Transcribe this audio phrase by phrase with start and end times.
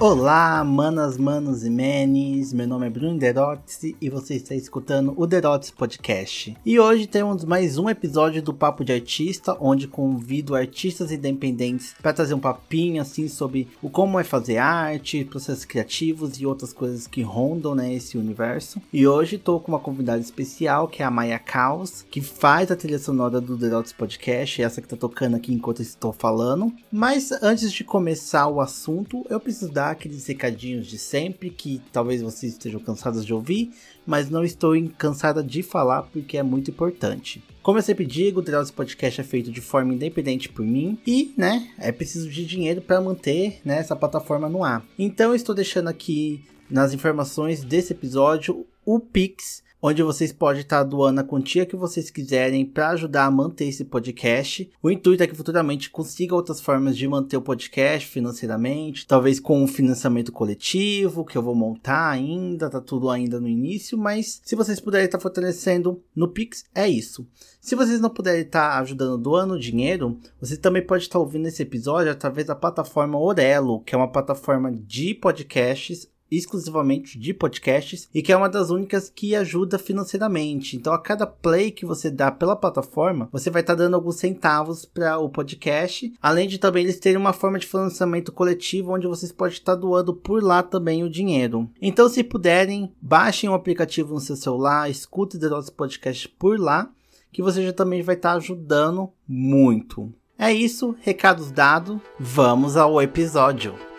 [0.00, 2.54] Olá, manas, manos e manes.
[2.54, 6.56] Meu nome é Bruno Derotes e você está escutando o Derotes Podcast.
[6.64, 12.14] E hoje temos mais um episódio do Papo de Artista, onde convido artistas independentes para
[12.14, 17.06] trazer um papinho assim sobre o como é fazer arte, processos criativos e outras coisas
[17.06, 18.80] que rondam né, esse universo.
[18.90, 22.76] E hoje estou com uma convidada especial que é a Maia Caos, que faz a
[22.76, 26.72] trilha sonora do Derotes Podcast, essa que está tocando aqui enquanto estou falando.
[26.90, 32.22] Mas antes de começar o assunto, eu preciso dar aqueles recadinhos de sempre que talvez
[32.22, 33.72] vocês estejam cansados de ouvir,
[34.06, 37.42] mas não estou cansada de falar porque é muito importante.
[37.62, 41.34] Como eu sempre digo, o Drauzio Podcast é feito de forma independente por mim e,
[41.36, 44.84] né, é preciso de dinheiro para manter né, essa plataforma no ar.
[44.98, 51.20] Então estou deixando aqui nas informações desse episódio o Pix onde vocês podem estar doando
[51.20, 54.70] a quantia que vocês quiserem para ajudar a manter esse podcast.
[54.82, 59.62] O intuito é que futuramente consiga outras formas de manter o podcast financeiramente, talvez com
[59.62, 64.54] um financiamento coletivo que eu vou montar ainda, tá tudo ainda no início, mas se
[64.54, 67.26] vocês puderem estar fortalecendo no Pix, é isso.
[67.60, 72.10] Se vocês não puderem estar ajudando doando dinheiro, você também pode estar ouvindo esse episódio
[72.10, 78.32] através da plataforma Orelo, que é uma plataforma de podcasts exclusivamente de podcasts e que
[78.32, 80.76] é uma das únicas que ajuda financeiramente.
[80.76, 84.16] Então, a cada play que você dá pela plataforma, você vai estar tá dando alguns
[84.16, 89.06] centavos para o podcast, além de também eles terem uma forma de financiamento coletivo onde
[89.06, 91.68] vocês podem estar tá doando por lá também o dinheiro.
[91.80, 96.90] Então, se puderem, baixem o aplicativo no seu celular, escute o nosso podcast por lá,
[97.32, 100.12] que você já também vai estar tá ajudando muito.
[100.38, 103.89] É isso, recados dados, vamos ao episódio.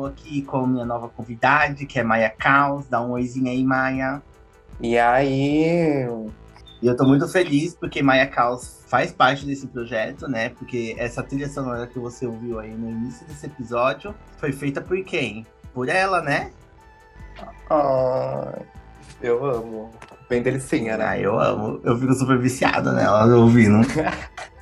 [0.00, 2.86] Estou aqui com minha nova convidada, que é Maia Caos.
[2.86, 4.22] Dá um oizinho aí, Maia.
[4.80, 6.08] E aí?
[6.80, 10.48] E eu tô muito feliz porque Maia Caos faz parte desse projeto, né?
[10.48, 15.04] Porque essa trilha sonora que você ouviu aí no início desse episódio foi feita por
[15.04, 15.46] quem?
[15.74, 16.50] Por ela, né?
[17.68, 18.58] Oh,
[19.20, 19.90] eu amo.
[20.30, 21.04] Bem delicinha, né?
[21.06, 21.78] Ah, eu amo.
[21.84, 23.86] Eu fico super viciada nela ouvindo.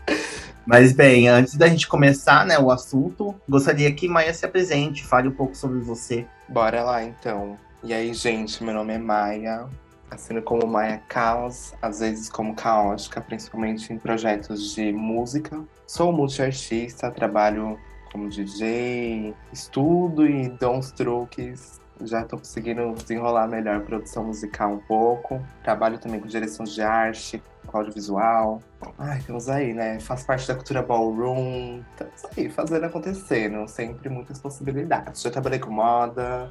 [0.69, 5.27] Mas bem, antes da gente começar, né, o assunto, gostaria que Maia se apresente, fale
[5.27, 6.27] um pouco sobre você.
[6.47, 7.57] Bora lá então.
[7.83, 9.67] E aí, gente, meu nome é Maia,
[10.11, 15.59] assino como Maia Caos, às vezes como caótica, principalmente em projetos de música.
[15.87, 17.79] Sou multiartista, trabalho
[18.13, 21.81] como DJ, estudo e dou uns truques.
[22.03, 25.43] Já estou conseguindo desenrolar melhor a produção musical um pouco.
[25.65, 27.43] Trabalho também com direção de arte,
[27.77, 28.63] audiovisual.
[28.99, 30.01] Ai, estamos aí, né?
[30.01, 31.83] Faz parte da cultura ballroom.
[31.91, 33.67] Estamos aí, fazendo acontecendo.
[33.69, 35.23] Sempre muitas possibilidades.
[35.23, 36.51] Já trabalhei com moda,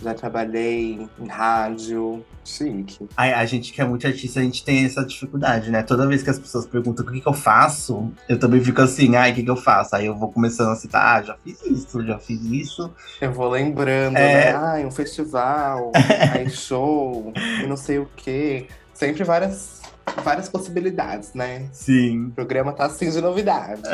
[0.00, 3.08] já trabalhei em rádio, chique.
[3.16, 5.82] A, a gente que é muito artista, a gente tem essa dificuldade, né?
[5.82, 9.16] Toda vez que as pessoas perguntam o que, que eu faço, eu também fico assim,
[9.16, 9.96] ai, o que, que eu faço?
[9.96, 12.92] Aí eu vou começando a citar, ah, já fiz isso, já fiz isso.
[13.20, 14.52] Eu vou lembrando, é...
[14.52, 14.56] né?
[14.56, 15.90] Ai, um festival,
[16.32, 18.68] aí show, e não sei o quê.
[18.94, 19.77] Sempre várias
[20.22, 21.68] várias possibilidades, né?
[21.72, 22.26] Sim.
[22.26, 23.82] O programa tá assim de novidade.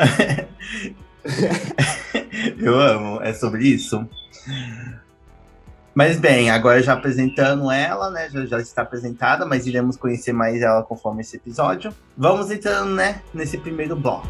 [2.59, 4.07] Eu amo, é sobre isso.
[5.93, 8.29] Mas bem, agora já apresentando ela, né?
[8.29, 11.93] Já, já está apresentada, mas iremos conhecer mais ela conforme esse episódio.
[12.17, 14.27] Vamos entrando, né, nesse primeiro bloco.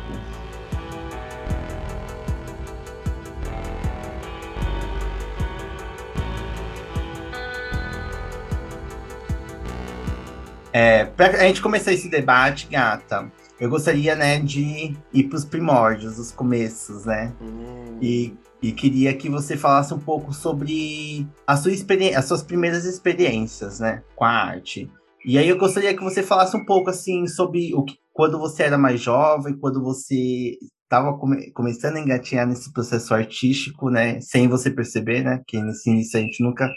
[10.78, 15.46] É, pra a gente começar esse debate, gata, eu gostaria, né, de ir para os
[15.46, 17.34] primórdios, os começos, né?
[17.42, 17.98] Hum.
[18.02, 21.72] E, e queria que você falasse um pouco sobre a sua
[22.14, 24.92] as suas primeiras experiências, né, com a arte.
[25.26, 28.64] E aí eu gostaria que você falasse um pouco, assim, sobre o que, quando você
[28.64, 34.50] era mais jovem, quando você estava come, começando a engatinhar nesse processo artístico, né, sem
[34.50, 36.70] você perceber, né, que nesse início a gente nunca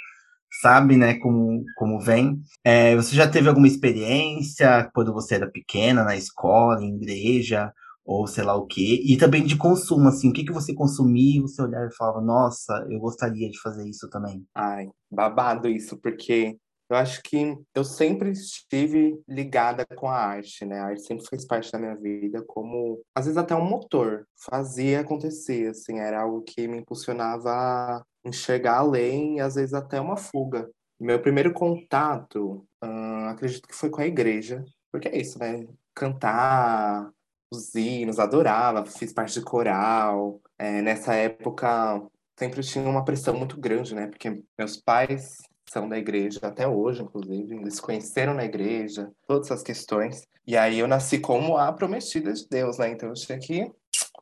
[0.61, 2.41] sabe, né, como, como vem.
[2.65, 7.73] É, você já teve alguma experiência quando você era pequena, na escola, em igreja,
[8.05, 9.03] ou sei lá o quê?
[9.05, 12.87] E também de consumo, assim, o que, que você consumia, você olhava e falava, nossa,
[12.91, 14.45] eu gostaria de fazer isso também.
[14.55, 16.57] Ai, babado isso, porque
[16.91, 20.81] eu acho que eu sempre estive ligada com a arte, né?
[20.81, 25.01] A arte sempre fez parte da minha vida como, às vezes até um motor, fazia
[25.01, 30.71] acontecer, assim, era algo que me impulsionava enxergar além às vezes até uma fuga.
[31.01, 35.67] Meu primeiro contato, hum, acredito que foi com a igreja, porque é isso, né?
[35.95, 37.11] Cantar,
[37.51, 40.41] os hinos, adorava, fiz parte de coral.
[40.59, 42.03] É, nessa época
[42.39, 44.07] sempre tinha uma pressão muito grande, né?
[44.07, 45.39] Porque meus pais
[45.71, 50.27] são da igreja até hoje, inclusive, eles se conheceram na igreja, todas essas questões.
[50.47, 52.91] E aí eu nasci como a prometida de Deus, né?
[52.91, 53.71] Então eu tinha que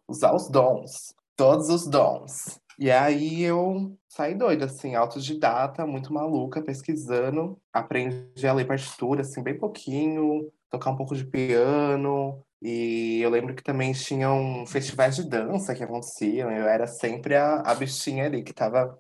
[0.08, 2.60] usar os dons, todos os dons.
[2.78, 7.58] E aí eu saí doida, assim, autodidata, muito maluca, pesquisando.
[7.72, 12.42] Aprendi a ler partitura, assim, bem pouquinho, tocar um pouco de piano.
[12.60, 16.50] E eu lembro que também tinham festivais de dança que aconteciam.
[16.50, 18.96] Eu era sempre a, a bichinha ali, que tava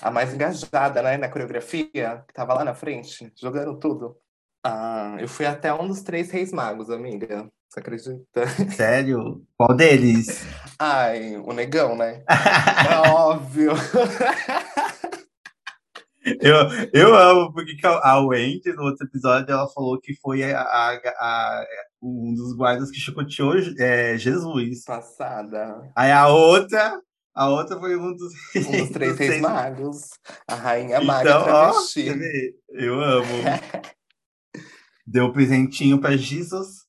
[0.00, 4.16] a mais engajada, né, na coreografia, que tava lá na frente, jogando tudo.
[4.64, 7.50] Ah, eu fui até um dos três reis magos, amiga.
[7.72, 8.46] Você acredita?
[8.76, 9.42] Sério?
[9.56, 10.44] Qual deles?
[10.78, 12.22] Ai, o negão, né?
[12.28, 13.72] é óbvio.
[16.38, 16.54] Eu,
[16.92, 21.66] eu amo, porque a Wendy, no outro episódio, ela falou que foi a, a, a
[22.02, 24.84] um dos guardas que chicoteou é, Jesus.
[24.84, 25.90] Passada.
[25.96, 27.00] Aí a outra,
[27.34, 30.10] a outra foi um dos, um dos três reis magos.
[30.46, 31.46] A rainha maga então.
[31.48, 31.72] Ó,
[32.74, 33.26] eu amo.
[35.06, 36.81] Deu presentinho para Jesus.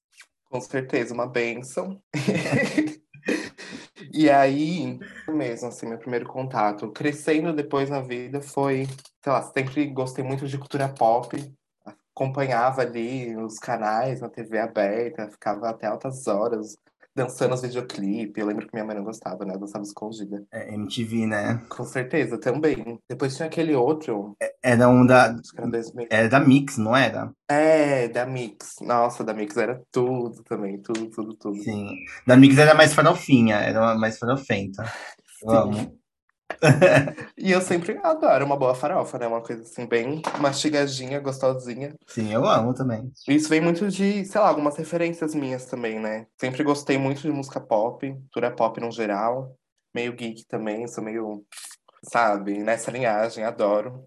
[0.53, 1.99] Com certeza, uma bênção.
[4.13, 8.85] e aí, mesmo assim, meu primeiro contato, crescendo depois na vida, foi,
[9.23, 11.35] sei lá, sempre gostei muito de cultura pop,
[12.13, 16.77] acompanhava ali os canais na TV aberta, ficava até altas horas
[17.15, 18.41] dançando os videoclipes.
[18.41, 19.53] Eu lembro que minha mãe não gostava, né?
[19.53, 20.43] Eu dançava escondida.
[20.51, 21.61] É, MTV, né?
[21.69, 22.99] Com certeza, também.
[23.09, 24.35] Depois tinha aquele outro.
[24.41, 25.35] É, era um da.
[26.09, 27.31] Era, da Mix, não era?
[27.47, 28.75] É, da Mix.
[28.81, 30.81] Nossa, da Mix era tudo também.
[30.81, 31.61] Tudo, tudo, tudo.
[31.61, 31.95] Sim.
[32.25, 34.83] Da Mix era mais farofinha, era mais farofenta.
[35.43, 36.02] Vamos.
[37.37, 39.27] e eu sempre adoro uma boa farofa, né?
[39.27, 41.95] Uma coisa assim, bem mastigadinha, gostosinha.
[42.07, 43.11] Sim, eu amo também.
[43.27, 46.27] Isso vem muito de, sei lá, algumas referências minhas também, né?
[46.39, 49.55] Sempre gostei muito de música pop, cultura pop no geral.
[49.93, 51.45] Meio geek também, sou meio,
[52.11, 54.05] sabe, nessa linhagem, adoro.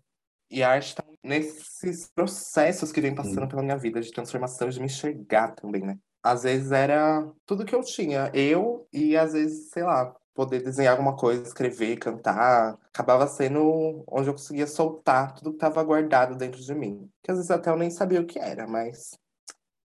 [0.50, 3.48] E a arte tá nesses processos que vem passando Sim.
[3.48, 5.98] pela minha vida, de transformação, de me enxergar também, né?
[6.22, 10.92] Às vezes era tudo que eu tinha, eu e às vezes, sei lá, poder desenhar
[10.92, 16.60] alguma coisa, escrever, cantar, acabava sendo onde eu conseguia soltar tudo que estava guardado dentro
[16.60, 17.08] de mim.
[17.22, 19.18] Que às vezes até eu nem sabia o que era, mas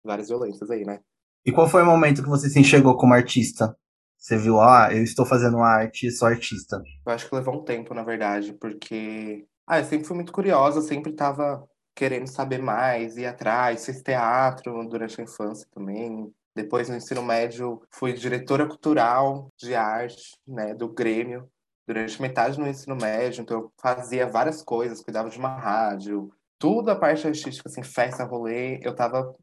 [0.03, 0.99] várias violências aí, né?
[1.45, 3.75] E qual foi o momento que você se enxergou como artista?
[4.17, 6.79] Você viu, ah, eu estou fazendo arte, sou artista.
[7.03, 10.81] Eu acho que levou um tempo, na verdade, porque ah, eu sempre fui muito curiosa,
[10.81, 16.95] sempre estava querendo saber mais, ir atrás, fiz teatro durante a infância também, depois, no
[16.95, 21.47] ensino médio, fui diretora cultural de arte, né, do Grêmio,
[21.87, 23.41] durante metade do ensino médio.
[23.41, 28.23] Então, eu fazia várias coisas, cuidava de uma rádio, tudo a parte artística, assim, festa,
[28.23, 29.33] rolê, eu tava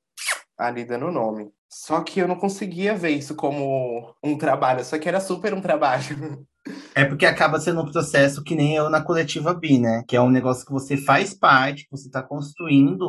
[0.57, 1.51] ali dando nome.
[1.71, 5.61] Só que eu não conseguia ver isso como um trabalho, só que era super um
[5.61, 6.47] trabalho.
[6.95, 10.05] É porque acaba sendo um processo que nem eu na coletiva B, né?
[10.07, 13.09] Que é um negócio que você faz parte, que você está construindo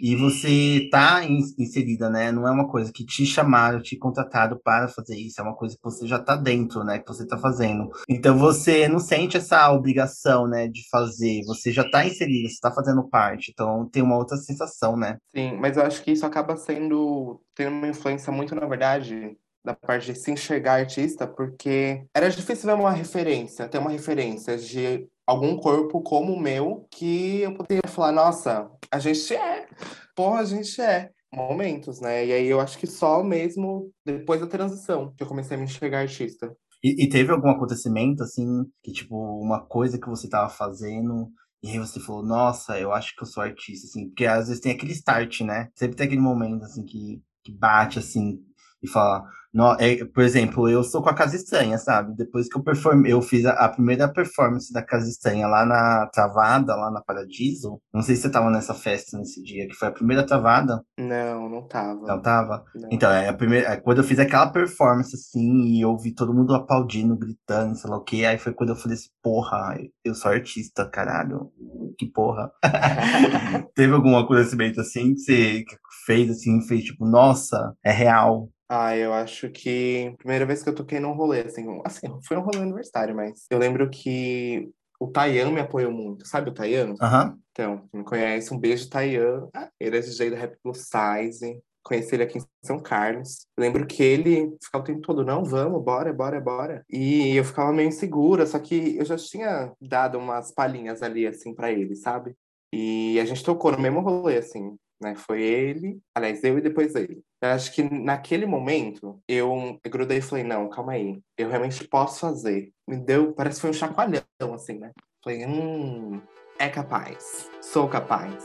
[0.00, 2.32] e você tá inserida, né?
[2.32, 5.76] Não é uma coisa que te chamaram, te contrataram para fazer isso, é uma coisa
[5.76, 6.98] que você já tá dentro, né?
[6.98, 7.88] Que você tá fazendo.
[8.08, 12.70] Então você não sente essa obrigação, né, de fazer, você já tá inserida, você tá
[12.70, 15.18] fazendo parte, então tem uma outra sensação, né?
[15.34, 19.36] Sim, mas eu acho que isso acaba sendo, tendo uma influência muito, na verdade,
[19.66, 24.56] da parte de se enxergar artista, porque era difícil ver uma referência, ter uma referência
[24.56, 29.66] de algum corpo como o meu que eu poderia falar, nossa, a gente é,
[30.14, 31.10] porra, a gente é.
[31.34, 32.24] Momentos, né?
[32.24, 35.64] E aí eu acho que só mesmo depois da transição que eu comecei a me
[35.64, 36.56] enxergar artista.
[36.82, 41.28] E, e teve algum acontecimento, assim, que tipo, uma coisa que você tava fazendo
[41.62, 44.60] e aí você falou, nossa, eu acho que eu sou artista, assim, porque às vezes
[44.60, 45.68] tem aquele start, né?
[45.74, 48.38] Sempre tem aquele momento, assim, que, que bate, assim,
[48.82, 49.24] e fala,
[49.56, 52.14] no, é, por exemplo, eu sou com a Casa Estranha, sabe?
[52.14, 56.06] Depois que eu performei, eu fiz a, a, primeira performance da Casa Estranha lá na
[56.12, 57.80] Travada, lá na Paradiso.
[57.90, 60.84] Não sei se você tava nessa festa nesse dia, que foi a primeira Travada.
[60.98, 62.06] Não, não tava.
[62.06, 62.64] Não tava?
[62.74, 62.88] Não.
[62.92, 63.72] Então, é a primeira.
[63.72, 67.88] É, quando eu fiz aquela performance assim, e eu vi todo mundo aplaudindo, gritando, sei
[67.88, 71.50] lá o quê, aí foi quando eu falei assim, porra, eu sou artista, caralho.
[71.98, 72.52] Que porra.
[73.74, 75.64] Teve algum acontecimento assim que você
[76.04, 78.50] fez assim, fez tipo, nossa, é real.
[78.68, 82.40] Ah, eu acho que primeira vez que eu toquei num rolê, assim, assim, foi um
[82.40, 84.68] rolê universitário, mas eu lembro que
[84.98, 86.94] o Tayan me apoiou muito, sabe o Tayan?
[87.00, 87.38] Uhum.
[87.52, 89.48] Então, me conhece, um beijo, Tayan.
[89.54, 91.60] Ah, ele é DJ do Rap Plus Size.
[91.82, 93.46] Conheci ele aqui em São Carlos.
[93.56, 96.84] Lembro que ele ficava o tempo todo, não, vamos, bora, bora, bora.
[96.90, 101.54] E eu ficava meio insegura, só que eu já tinha dado umas palhinhas ali, assim,
[101.54, 102.34] para ele, sabe?
[102.72, 104.76] E a gente tocou no mesmo rolê, assim.
[105.00, 105.14] Né?
[105.14, 107.22] Foi ele, aliás, eu e depois ele.
[107.40, 112.20] Eu acho que naquele momento eu, grudei e falei, não, calma aí, eu realmente posso
[112.20, 112.72] fazer.
[112.88, 114.24] Me deu, parece que foi um chacoalhão,
[114.54, 114.92] assim, né?
[115.22, 116.20] Falei, hum,
[116.58, 118.44] é capaz, sou capaz.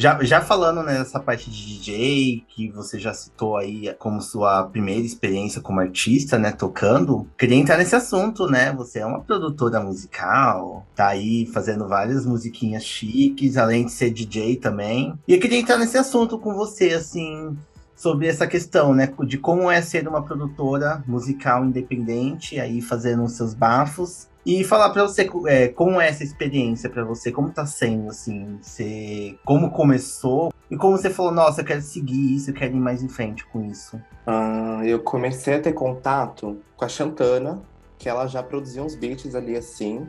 [0.00, 5.04] Já, já falando nessa parte de DJ, que você já citou aí como sua primeira
[5.04, 8.72] experiência como artista, né, tocando, queria entrar nesse assunto, né?
[8.72, 14.56] Você é uma produtora musical, tá aí fazendo várias musiquinhas chiques, além de ser DJ
[14.56, 15.18] também.
[15.28, 17.54] E eu queria entrar nesse assunto com você, assim,
[17.94, 23.32] sobre essa questão, né, de como é ser uma produtora musical independente, aí fazendo os
[23.32, 27.66] seus bafos e falar para você é, como é essa experiência para você, como tá
[27.66, 32.54] sendo, assim, você, como começou e como você falou, nossa, eu quero seguir isso, eu
[32.54, 34.00] quero ir mais em frente com isso.
[34.26, 37.60] Ah, eu comecei a ter contato com a Chantana,
[37.98, 40.06] que ela já produzia uns beats ali assim.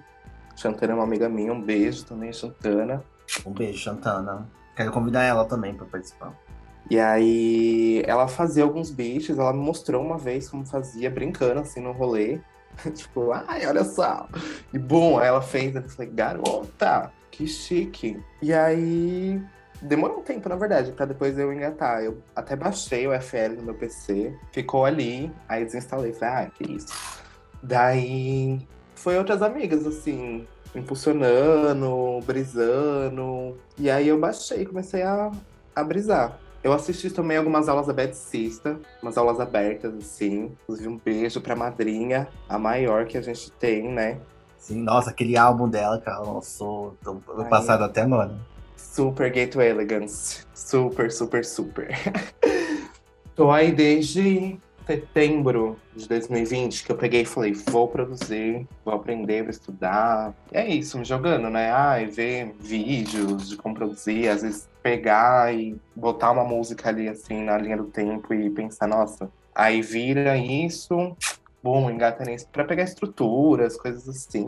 [0.56, 3.04] Chantana é uma amiga minha, um beijo também, Chantana.
[3.46, 4.48] Um beijo, Chantana.
[4.76, 6.34] Quero convidar ela também para participar.
[6.90, 11.82] E aí ela fazia alguns beats, ela me mostrou uma vez como fazia, brincando assim
[11.82, 12.40] no rolê.
[12.94, 14.28] tipo, ai, olha só.
[14.74, 18.22] E bom, aí ela fez, eu falei, garota, que chique.
[18.42, 19.42] E aí
[19.82, 22.04] demorou um tempo, na verdade, para depois eu engatar.
[22.04, 26.14] Eu até baixei o FL no meu PC, ficou ali, aí desinstalei.
[26.14, 26.94] Falei, ah, que isso.
[27.64, 33.58] Daí foi outras amigas, assim, impulsionando, brisando.
[33.78, 35.32] E aí eu baixei, comecei a,
[35.76, 36.38] a brisar.
[36.64, 40.52] Eu assisti também algumas aulas da Bad Sista, umas aulas abertas, assim.
[40.64, 44.20] Inclusive, um beijo pra madrinha, a maior que a gente tem, né?
[44.58, 47.16] Sim, nossa, aquele álbum dela que ela lançou tô
[47.50, 48.38] passado até agora.
[48.78, 50.46] Super Gateway Elegance.
[50.54, 51.90] Super, super, super.
[53.36, 59.42] Tô aí desde setembro de 2020 que eu peguei e falei, vou produzir, vou aprender,
[59.42, 60.34] vou estudar.
[60.52, 61.72] É isso, me jogando, né?
[61.72, 67.44] Ai, ver vídeos de como produzir, às vezes pegar e botar uma música ali assim
[67.44, 71.16] na linha do tempo e pensar, nossa, aí vira isso,
[71.64, 74.48] bom, engata nisso para pegar estruturas, coisas assim.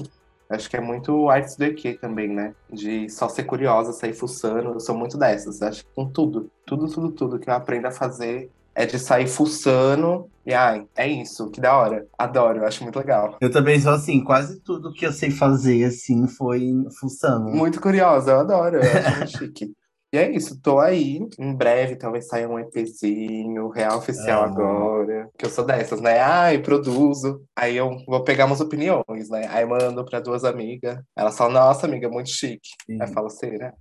[0.50, 2.54] Acho que é muito artes do EQ também, né?
[2.72, 4.74] De só ser curiosa, sair fuçando.
[4.74, 5.62] Eu sou muito dessas.
[5.62, 9.28] Acho que com tudo, tudo, tudo, tudo que eu aprendo a fazer é de sair
[9.28, 12.06] fuçando e ai, é isso, que da hora.
[12.18, 13.38] Adoro, eu acho muito legal.
[13.40, 17.46] Eu também sou assim, quase tudo que eu sei fazer, assim, foi fuçando.
[17.50, 19.74] Muito curiosa, eu adoro, eu acho muito chique.
[20.14, 21.28] E é isso, tô aí.
[21.40, 25.28] Em breve talvez saia um EPzinho, real oficial agora.
[25.36, 26.20] Que eu sou dessas, né?
[26.20, 27.44] Ai, produzo.
[27.56, 29.48] Aí eu vou pegar umas opiniões, né?
[29.50, 31.00] Aí mando pra duas amigas.
[31.18, 32.70] Elas falam, nossa, amiga, muito chique.
[32.86, 33.02] Sim.
[33.02, 33.74] Aí eu falo, será?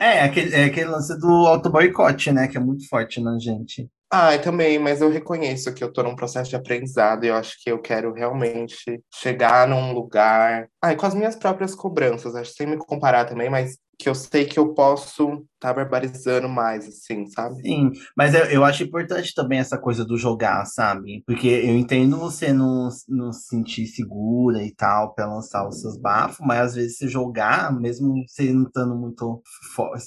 [0.00, 2.48] é, aquele, é aquele lance do auto-boicote, né?
[2.48, 3.88] Que é muito forte na gente.
[4.10, 7.56] Ah, também, mas eu reconheço que eu tô num processo de aprendizado e eu acho
[7.62, 10.68] que eu quero realmente chegar num lugar.
[10.82, 14.44] Ah, com as minhas próprias cobranças, acho sem me comparar também, mas que eu sei
[14.44, 17.62] que eu posso estar tá barbarizando mais, assim, sabe?
[17.62, 21.22] Sim, mas eu, eu acho importante também essa coisa do jogar, sabe?
[21.26, 25.96] Porque eu entendo você não, não se sentir segura e tal para lançar os seus
[25.96, 29.42] bafos, mas às vezes se jogar, mesmo você não estando muito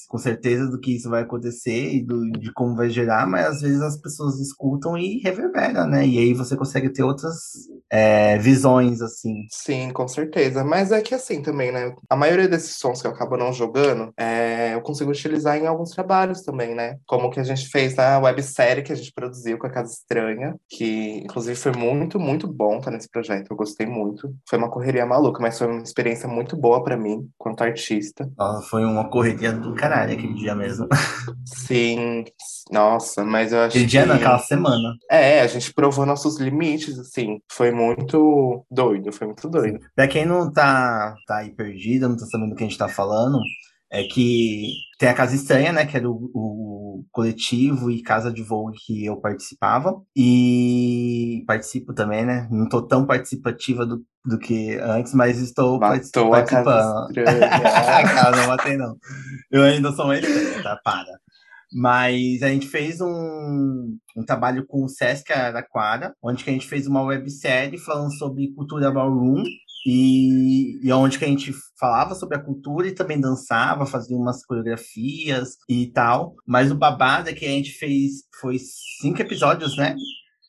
[0.08, 3.62] com certeza do que isso vai acontecer e do, de como vai gerar, mas às
[3.62, 6.06] vezes as pessoas escutam e reverbera, né?
[6.06, 7.38] E aí você consegue ter outras
[7.90, 9.46] é, visões, assim.
[9.52, 10.64] Sim, com certeza.
[10.64, 11.94] Mas é que assim também, né?
[12.10, 13.77] A maioria desses sons que eu acabo não jogando,
[14.18, 16.98] é, eu consigo utilizar em alguns trabalhos também, né?
[17.06, 20.56] Como que a gente fez na websérie que a gente produziu com a Casa Estranha,
[20.70, 23.48] que inclusive foi muito, muito bom estar nesse projeto.
[23.50, 24.34] Eu gostei muito.
[24.48, 28.30] Foi uma correria maluca, mas foi uma experiência muito boa para mim, quanto artista.
[28.40, 30.88] Oh, foi uma correria do caralho aquele dia mesmo.
[31.46, 32.26] Sim,
[32.72, 34.10] nossa, mas eu acho Aquele dia que...
[34.10, 34.96] naquela semana.
[35.10, 37.40] É, a gente provou nossos limites, assim.
[37.52, 39.80] Foi muito doido, foi muito doido.
[39.96, 42.88] Pra quem não tá, tá aí perdido, não tá sabendo do que a gente tá
[42.88, 43.40] falando,
[43.90, 48.42] é que tem a Casa Estranha, né, que era o, o, coletivo e casa de
[48.44, 54.76] voo que eu participava, e participo também, né, não tô tão participativa do, do que
[54.82, 56.34] antes, mas estou Matou participando.
[56.34, 58.98] A casa não matei não.
[59.52, 60.80] Eu ainda sou uma estranha, tá?
[60.84, 61.20] Para.
[61.74, 66.68] Mas a gente fez um, um trabalho com o Sesc Araquara, onde que a gente
[66.68, 69.44] fez uma websérie falando sobre cultura ballroom
[69.90, 74.46] e, e onde que a gente falava sobre a cultura e também dançava, fazia umas
[74.46, 76.36] coreografias e tal.
[76.46, 78.58] Mas o babado é que a gente fez foi
[79.02, 79.96] cinco episódios, né?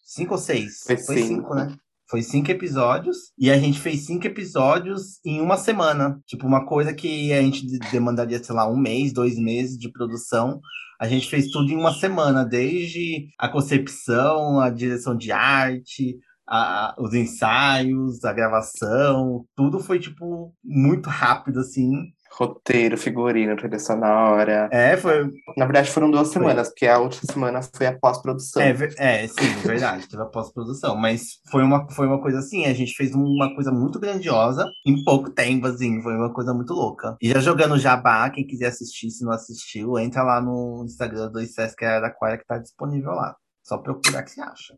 [0.04, 0.80] Cinco ou seis?
[0.84, 1.72] Foi, foi cinco, né?
[2.10, 6.20] Foi cinco episódios e a gente fez cinco episódios em uma semana.
[6.26, 10.60] Tipo, uma coisa que a gente demandaria, sei lá, um mês, dois meses de produção.
[11.00, 16.18] A gente fez tudo em uma semana, desde a concepção, a direção de arte,
[16.48, 21.92] a, os ensaios, a gravação, tudo foi, tipo, muito rápido, assim.
[22.30, 24.68] Roteiro, figurino, trilha sonora.
[24.70, 25.30] É, foi.
[25.56, 28.62] Na verdade, foram duas semanas, porque a última semana foi a pós-produção.
[28.62, 30.94] É, é, sim, verdade, teve a pós-produção.
[30.94, 35.02] Mas foi uma, foi uma coisa assim, a gente fez uma coisa muito grandiosa em
[35.04, 37.16] pouco tempo, assim, foi uma coisa muito louca.
[37.20, 41.44] E já jogando Jabá, quem quiser assistir, se não assistiu, entra lá no Instagram do
[41.44, 43.34] Sesc Araraquara que tá disponível lá.
[43.64, 44.74] Só procurar que você acha.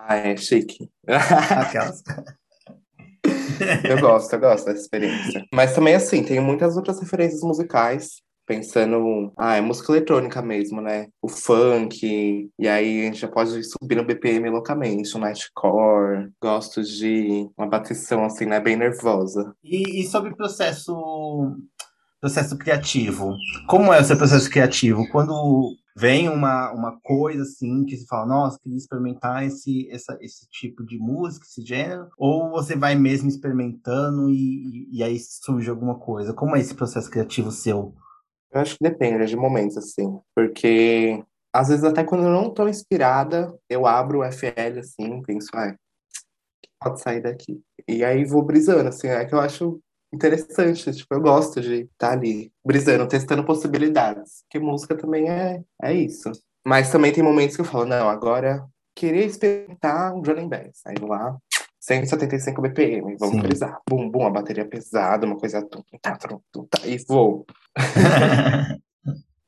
[0.00, 0.88] Ah, é chique.
[1.06, 2.02] Aquelas.
[3.84, 5.44] eu gosto, eu gosto dessa experiência.
[5.52, 8.22] Mas também, assim, tem muitas outras referências musicais.
[8.46, 11.08] Pensando, ah, é música eletrônica mesmo, né?
[11.20, 16.30] O funk, e aí a gente já pode subir no BPM loucamente, o nightcore.
[16.40, 18.58] Gosto de uma batição, assim, né?
[18.58, 19.52] Bem nervosa.
[19.62, 21.54] E, e sobre o processo
[22.20, 23.36] processo criativo.
[23.68, 25.06] Como é o seu processo criativo?
[25.10, 30.48] Quando vem uma, uma coisa assim que você fala, nossa, queria experimentar esse, essa, esse
[30.48, 35.98] tipo de música, esse gênero, ou você vai mesmo experimentando e, e, aí surge alguma
[35.98, 36.32] coisa?
[36.32, 37.96] Como é esse processo criativo seu?
[38.52, 42.68] Eu acho que depende de momentos, assim, porque às vezes até quando eu não estou
[42.68, 45.74] inspirada, eu abro o FL assim, penso, ah,
[46.80, 47.60] pode sair daqui.
[47.88, 49.80] E aí vou brisando, assim, é que eu acho
[50.12, 50.92] interessante.
[50.92, 54.42] Tipo, eu gosto de estar tá ali brisando, testando possibilidades.
[54.42, 56.30] Porque música também é, é isso.
[56.66, 60.82] Mas também tem momentos que eu falo, não, agora queria experimentar um Johnny Bass.
[60.86, 61.36] Aí vou lá,
[61.80, 63.42] 175 BPM, vamos Sim.
[63.42, 63.80] brisar.
[63.88, 65.62] Bum, bum, a bateria pesada, uma coisa.
[65.62, 67.46] Tum, tá, tum, tum, tá, e vou.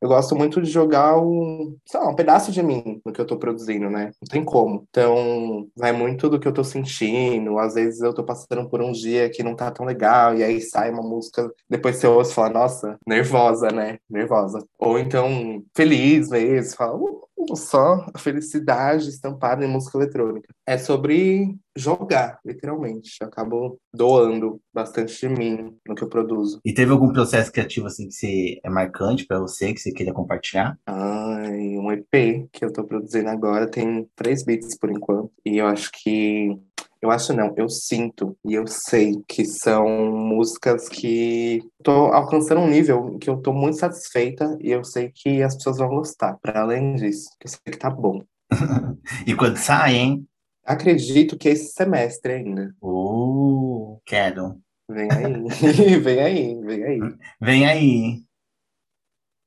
[0.00, 3.36] eu gosto muito de jogar um, lá, um pedaço de mim no que eu tô
[3.36, 4.12] produzindo, né?
[4.20, 4.86] Não tem como.
[4.88, 7.58] Então, vai muito do que eu tô sentindo.
[7.58, 10.60] Às vezes eu tô passando por um dia que não tá tão legal, e aí
[10.60, 13.98] sai uma música, depois você ouve e fala, nossa, nervosa, né?
[14.08, 14.64] Nervosa.
[14.78, 20.48] Ou então, feliz mesmo, fala, uh, só a felicidade estampada em música eletrônica.
[20.66, 23.16] É sobre jogar, literalmente.
[23.20, 26.60] Eu acabo doando bastante de mim no que eu produzo.
[26.64, 30.12] E teve algum processo criativo assim que você, é marcante para você, que você queria
[30.12, 30.78] compartilhar?
[30.86, 35.32] Ai, um EP que eu tô produzindo agora tem três beats por enquanto.
[35.44, 36.58] E eu acho que
[37.02, 42.68] eu acho não, eu sinto e eu sei que são músicas que tô alcançando um
[42.68, 46.38] nível que eu tô muito satisfeita e eu sei que as pessoas vão gostar.
[46.42, 48.22] Para além disso, eu sei que tá bom.
[49.26, 50.26] e quando sai, hein?
[50.64, 52.74] Acredito que esse semestre ainda.
[52.82, 54.60] Uh, quero.
[54.88, 57.00] Vem aí, vem aí, vem aí.
[57.40, 58.22] Vem aí.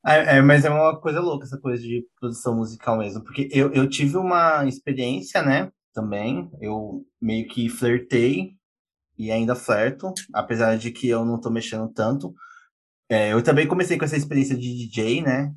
[0.06, 3.72] É, é, mas é uma coisa louca essa coisa de produção musical mesmo, porque eu,
[3.72, 6.50] eu tive uma experiência, né, também.
[6.60, 8.56] Eu meio que flertei
[9.18, 12.34] e ainda flerto, apesar de que eu não tô mexendo tanto.
[13.10, 15.54] É, eu também comecei com essa experiência de DJ, né?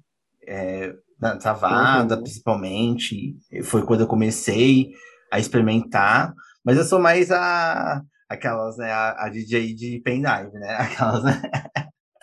[0.46, 2.22] É, na Travada, uhum.
[2.22, 3.37] principalmente.
[3.64, 4.90] Foi quando eu comecei
[5.33, 6.35] a experimentar.
[6.64, 8.90] Mas eu sou mais a aquelas, né?
[8.90, 10.77] A, a DJ de pendrive, né?
[10.79, 11.40] Aquelas, né?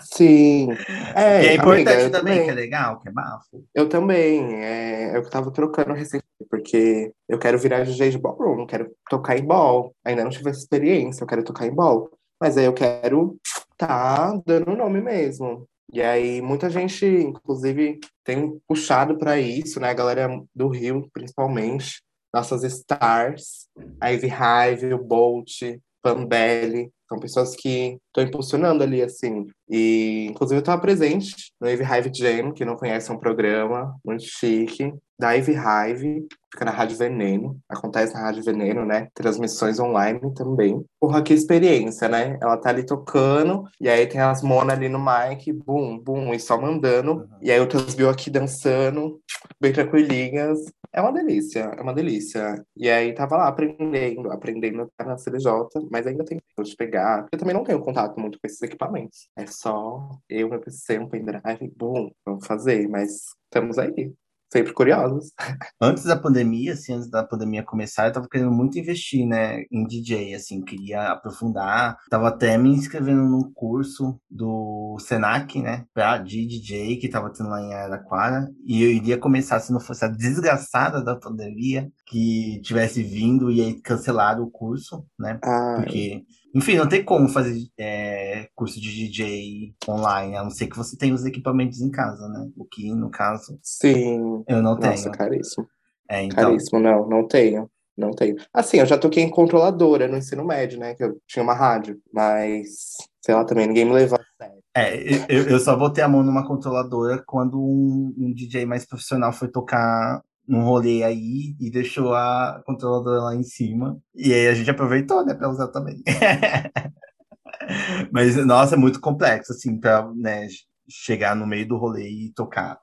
[0.01, 0.69] Sim.
[1.15, 3.63] É, é importante amiga, também, também, que é legal, que é bafo.
[3.73, 4.55] Eu também.
[4.55, 9.45] É, eu tava trocando recentemente, porque eu quero virar DJ de ballroom, quero tocar em
[9.45, 9.93] ball.
[10.05, 12.11] Ainda não tive essa experiência, eu quero tocar em ball.
[12.39, 13.37] Mas aí eu quero
[13.77, 15.67] tá dando nome mesmo.
[15.91, 19.89] E aí muita gente, inclusive, tem puxado para isso, né?
[19.89, 22.01] A galera do Rio, principalmente.
[22.33, 23.67] Nossas stars,
[24.01, 25.61] a Ivy Hive, o Bolt,
[26.01, 29.47] Pambelli, são pessoas que estão impulsionando ali, assim.
[29.67, 33.95] E, inclusive, eu estava presente no Ivy Hive Jam, que não conhece, é um programa
[34.05, 39.07] muito chique, da Ivy Hive, fica na Rádio Veneno, acontece na Rádio Veneno, né?
[39.13, 40.83] Transmissões online também.
[40.99, 42.37] Porra, que experiência, né?
[42.41, 46.39] Ela tá ali tocando, e aí tem as monas ali no mic, bum, bum, e
[46.39, 47.11] só mandando.
[47.13, 47.27] Uhum.
[47.41, 49.19] E aí outras viu aqui dançando,
[49.61, 50.59] bem tranquilinhas.
[50.91, 52.63] É uma delícia, é uma delícia.
[52.77, 55.49] E aí tava lá aprendendo, aprendendo na CDJ,
[55.89, 59.29] mas ainda tem de pegar, eu também não tenho contato muito com esses equipamentos.
[59.37, 64.13] É só eu, meu PC, um pendrive, bum, vamos fazer, mas estamos aí
[64.53, 65.33] sempre curiosos.
[65.81, 69.85] Antes da pandemia, assim, antes da pandemia começar, eu tava querendo muito investir, né, em
[69.85, 71.97] DJ, assim, queria aprofundar.
[72.09, 77.61] Tava até me inscrevendo num curso do Senac, né, pra DJ, que tava tendo lá
[77.61, 78.47] em Araraquara.
[78.63, 83.59] E eu iria começar, se não fosse a desgraçada da pandemia, que tivesse vindo e
[83.59, 85.75] aí cancelaram o curso, né, Ai.
[85.77, 90.77] porque enfim, não tem como fazer é, curso de DJ online, a não ser que
[90.77, 92.49] você tenha os equipamentos em casa, né?
[92.55, 93.57] O que, no caso.
[93.61, 94.43] Sim.
[94.47, 95.11] Eu não Nossa, tenho.
[95.11, 95.67] caríssimo.
[96.07, 96.43] É, então...
[96.43, 97.69] Caríssimo, não, não tenho.
[97.97, 98.35] Não tenho.
[98.53, 100.95] Assim, eu já toquei em controladora no ensino médio, né?
[100.95, 104.63] Que eu tinha uma rádio, mas, sei lá, também ninguém me levou a sério.
[104.75, 104.95] É,
[105.29, 109.47] eu, eu só botei a mão numa controladora quando um, um DJ mais profissional foi
[109.47, 113.97] tocar num rolê aí e deixou a controladora lá em cima.
[114.15, 116.01] E aí a gente aproveitou, né, pra usar também.
[118.11, 120.47] Mas, nossa, é muito complexo, assim, pra né,
[120.89, 122.79] chegar no meio do rolê e tocar.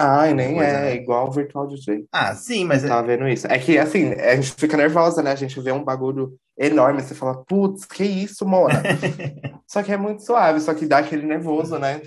[0.00, 2.06] Ai, nem é, é igual o Virtual DJ.
[2.12, 2.84] Ah, sim, mas.
[2.84, 3.48] Tava vendo isso.
[3.48, 5.32] É que, assim, a gente fica nervosa, né?
[5.32, 8.80] A gente vê um bagulho enorme, você fala, putz, que isso, Mona?
[9.66, 12.00] só que é muito suave, só que dá aquele nervoso, né?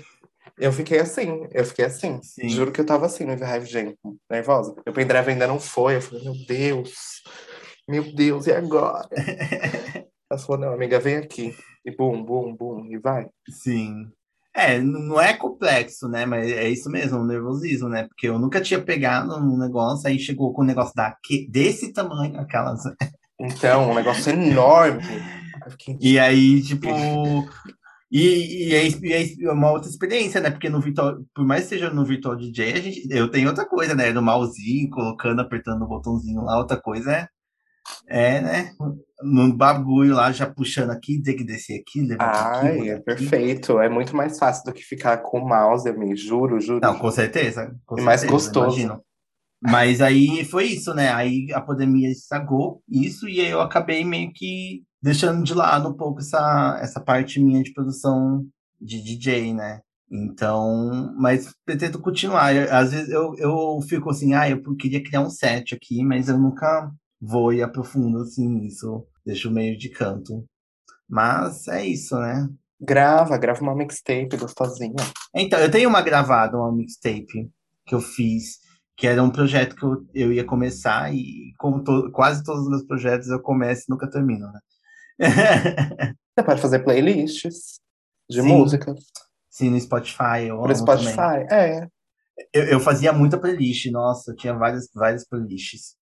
[0.58, 2.20] Eu fiquei assim, eu fiquei assim.
[2.22, 2.48] Sim.
[2.48, 3.94] Juro que eu tava assim no Hive Jam,
[4.30, 4.74] nervosa.
[4.84, 7.22] Meu pendrive ainda não foi, eu falei, meu Deus,
[7.88, 9.08] meu Deus, e agora?
[10.30, 11.54] Ela falou, não, amiga, vem aqui.
[11.84, 13.26] E bum, bum, bum, e vai.
[13.48, 14.06] Sim.
[14.54, 16.26] É, não é complexo, né?
[16.26, 18.04] Mas é isso mesmo, um nervosismo, né?
[18.04, 22.38] Porque eu nunca tinha pegado um negócio, aí chegou com um negócio daqui, desse tamanho,
[22.38, 22.82] aquelas.
[23.40, 25.02] Então, um negócio enorme.
[26.00, 26.88] E aí, tipo.
[28.12, 30.50] E, e, é, e, é, uma outra experiência, né?
[30.50, 33.64] Porque no Virtual, por mais que seja no Virtual DJ, a gente, eu tenho outra
[33.64, 34.12] coisa, né?
[34.12, 37.28] No mousezinho, colocando, apertando o botãozinho lá, outra coisa é
[38.08, 38.72] é, né?
[39.22, 42.90] No bagulho lá, já puxando aqui, ter que descer aqui, levar Ai, aqui.
[42.90, 43.04] é aqui.
[43.04, 43.78] perfeito.
[43.78, 46.80] É muito mais fácil do que ficar com o mouse, eu juro, juro.
[46.82, 47.74] Não, com certeza.
[47.86, 48.78] Com e certeza, mais gostoso.
[48.78, 49.02] Imagino.
[49.60, 51.12] Mas aí foi isso, né?
[51.12, 55.94] Aí a pandemia estragou isso e aí eu acabei meio que deixando de lado um
[55.94, 58.46] pouco essa, essa parte minha de produção
[58.80, 59.80] de DJ, né?
[60.10, 62.54] Então, mas pretendo continuar.
[62.70, 66.38] Às vezes eu, eu fico assim, ah, eu queria criar um set aqui, mas eu
[66.38, 70.44] nunca vou e aprofundo assim nisso, deixo meio de canto.
[71.08, 72.48] Mas é isso, né?
[72.80, 74.96] Grava, grava uma mixtape gostosinha.
[75.34, 77.50] Então, eu tenho uma gravada, uma mixtape
[77.86, 78.58] que eu fiz,
[78.96, 82.68] que era um projeto que eu, eu ia começar e como to, quase todos os
[82.68, 84.58] meus projetos eu começo e nunca termino, né?
[86.34, 87.80] Você pode fazer playlists
[88.28, 88.48] de Sim.
[88.48, 88.94] música.
[89.50, 90.46] Sim, no Spotify.
[90.48, 91.46] Eu Pro Spotify, também.
[91.50, 91.88] é.
[92.52, 95.94] Eu, eu, fazia muita playlist, nossa, eu tinha várias, várias playlists.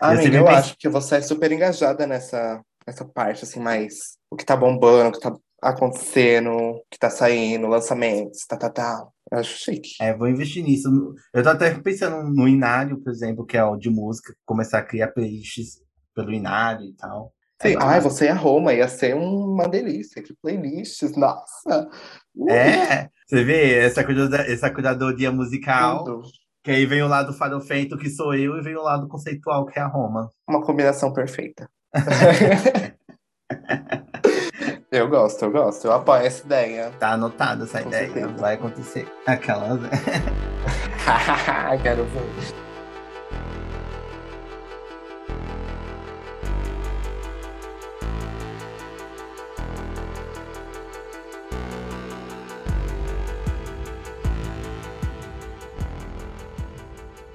[0.00, 4.44] Amiga, eu acho que você é super engajada nessa, nessa parte, assim, mais o que
[4.44, 9.08] tá bombando, o que tá acontecendo, o que tá saindo, lançamentos, tá, tá, tá.
[9.30, 9.90] Eu acho chique.
[10.00, 10.88] É, vou investir nisso.
[11.32, 14.84] Eu tô até pensando no Inário, por exemplo, que é o de música, começar a
[14.84, 15.80] criar playlists
[16.14, 17.32] pelo Inário e tal.
[17.62, 21.88] Sim, é, ai, você é Roma, ia ser uma delícia, que playlists, nossa!
[22.34, 22.50] Uh.
[22.50, 26.04] É, você vê essa, cuidado, essa cuidadoria musical.
[26.04, 26.28] Tudo.
[26.62, 29.78] Que aí vem o lado farofento, que sou eu, e vem o lado conceitual, que
[29.78, 30.28] é a Roma.
[30.48, 31.70] Uma combinação perfeita.
[34.90, 35.86] eu gosto, eu gosto.
[35.86, 36.90] Eu apoio essa ideia.
[36.98, 38.12] Tá anotada essa Com ideia.
[38.12, 38.36] Certeza.
[38.36, 39.06] Vai acontecer.
[39.24, 39.80] Aquelas.
[41.82, 42.65] Quero ver.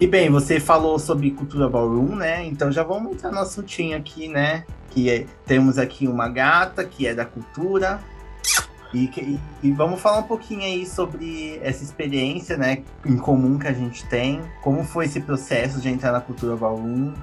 [0.02, 2.44] E bem, você falou sobre cultura ballroom, né?
[2.48, 4.66] Então já vamos entrar no assuntinho aqui, né?
[4.90, 8.00] Que é, temos aqui uma gata que é da cultura.
[8.92, 13.68] E, e, e, vamos falar um pouquinho aí sobre essa experiência, né, em comum que
[13.68, 14.42] a gente tem.
[14.64, 17.14] Como foi esse processo de entrar na cultura ballroom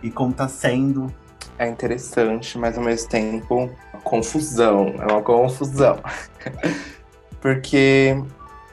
[0.00, 1.12] e como tá sendo.
[1.58, 3.68] É interessante, mas ao mesmo tempo,
[4.04, 4.94] confusão.
[5.00, 5.98] É uma confusão.
[7.42, 8.16] Porque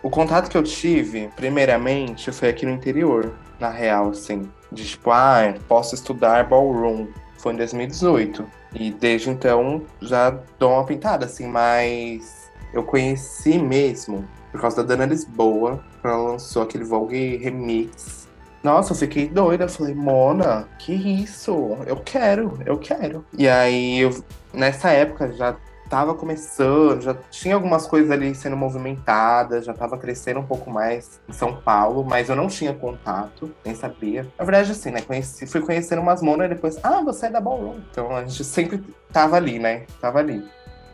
[0.05, 4.47] o contato que eu tive, primeiramente, foi aqui no interior na real, assim.
[4.71, 7.07] De tipo, ah, posso estudar ballroom.
[7.39, 8.45] Foi em 2018.
[8.75, 14.83] E desde então já dou uma pintada, assim, mas eu conheci mesmo por causa da
[14.83, 18.27] Dana Lisboa, quando ela lançou aquele Vogue Remix.
[18.61, 19.67] Nossa, eu fiquei doida.
[19.67, 21.79] Falei, Mona, que isso?
[21.87, 23.25] Eu quero, eu quero.
[23.35, 29.65] E aí, eu, nessa época, já estava começando, já tinha algumas coisas ali sendo movimentadas,
[29.65, 33.73] já estava crescendo um pouco mais em São Paulo, mas eu não tinha contato, nem
[33.73, 34.27] sabia.
[34.37, 35.01] Na verdade, assim, né?
[35.01, 37.79] Conheci, fui conhecendo umas monas e depois, ah, você é da Ballroom.
[37.89, 39.85] Então a gente sempre tava ali, né?
[40.01, 40.43] Tava ali.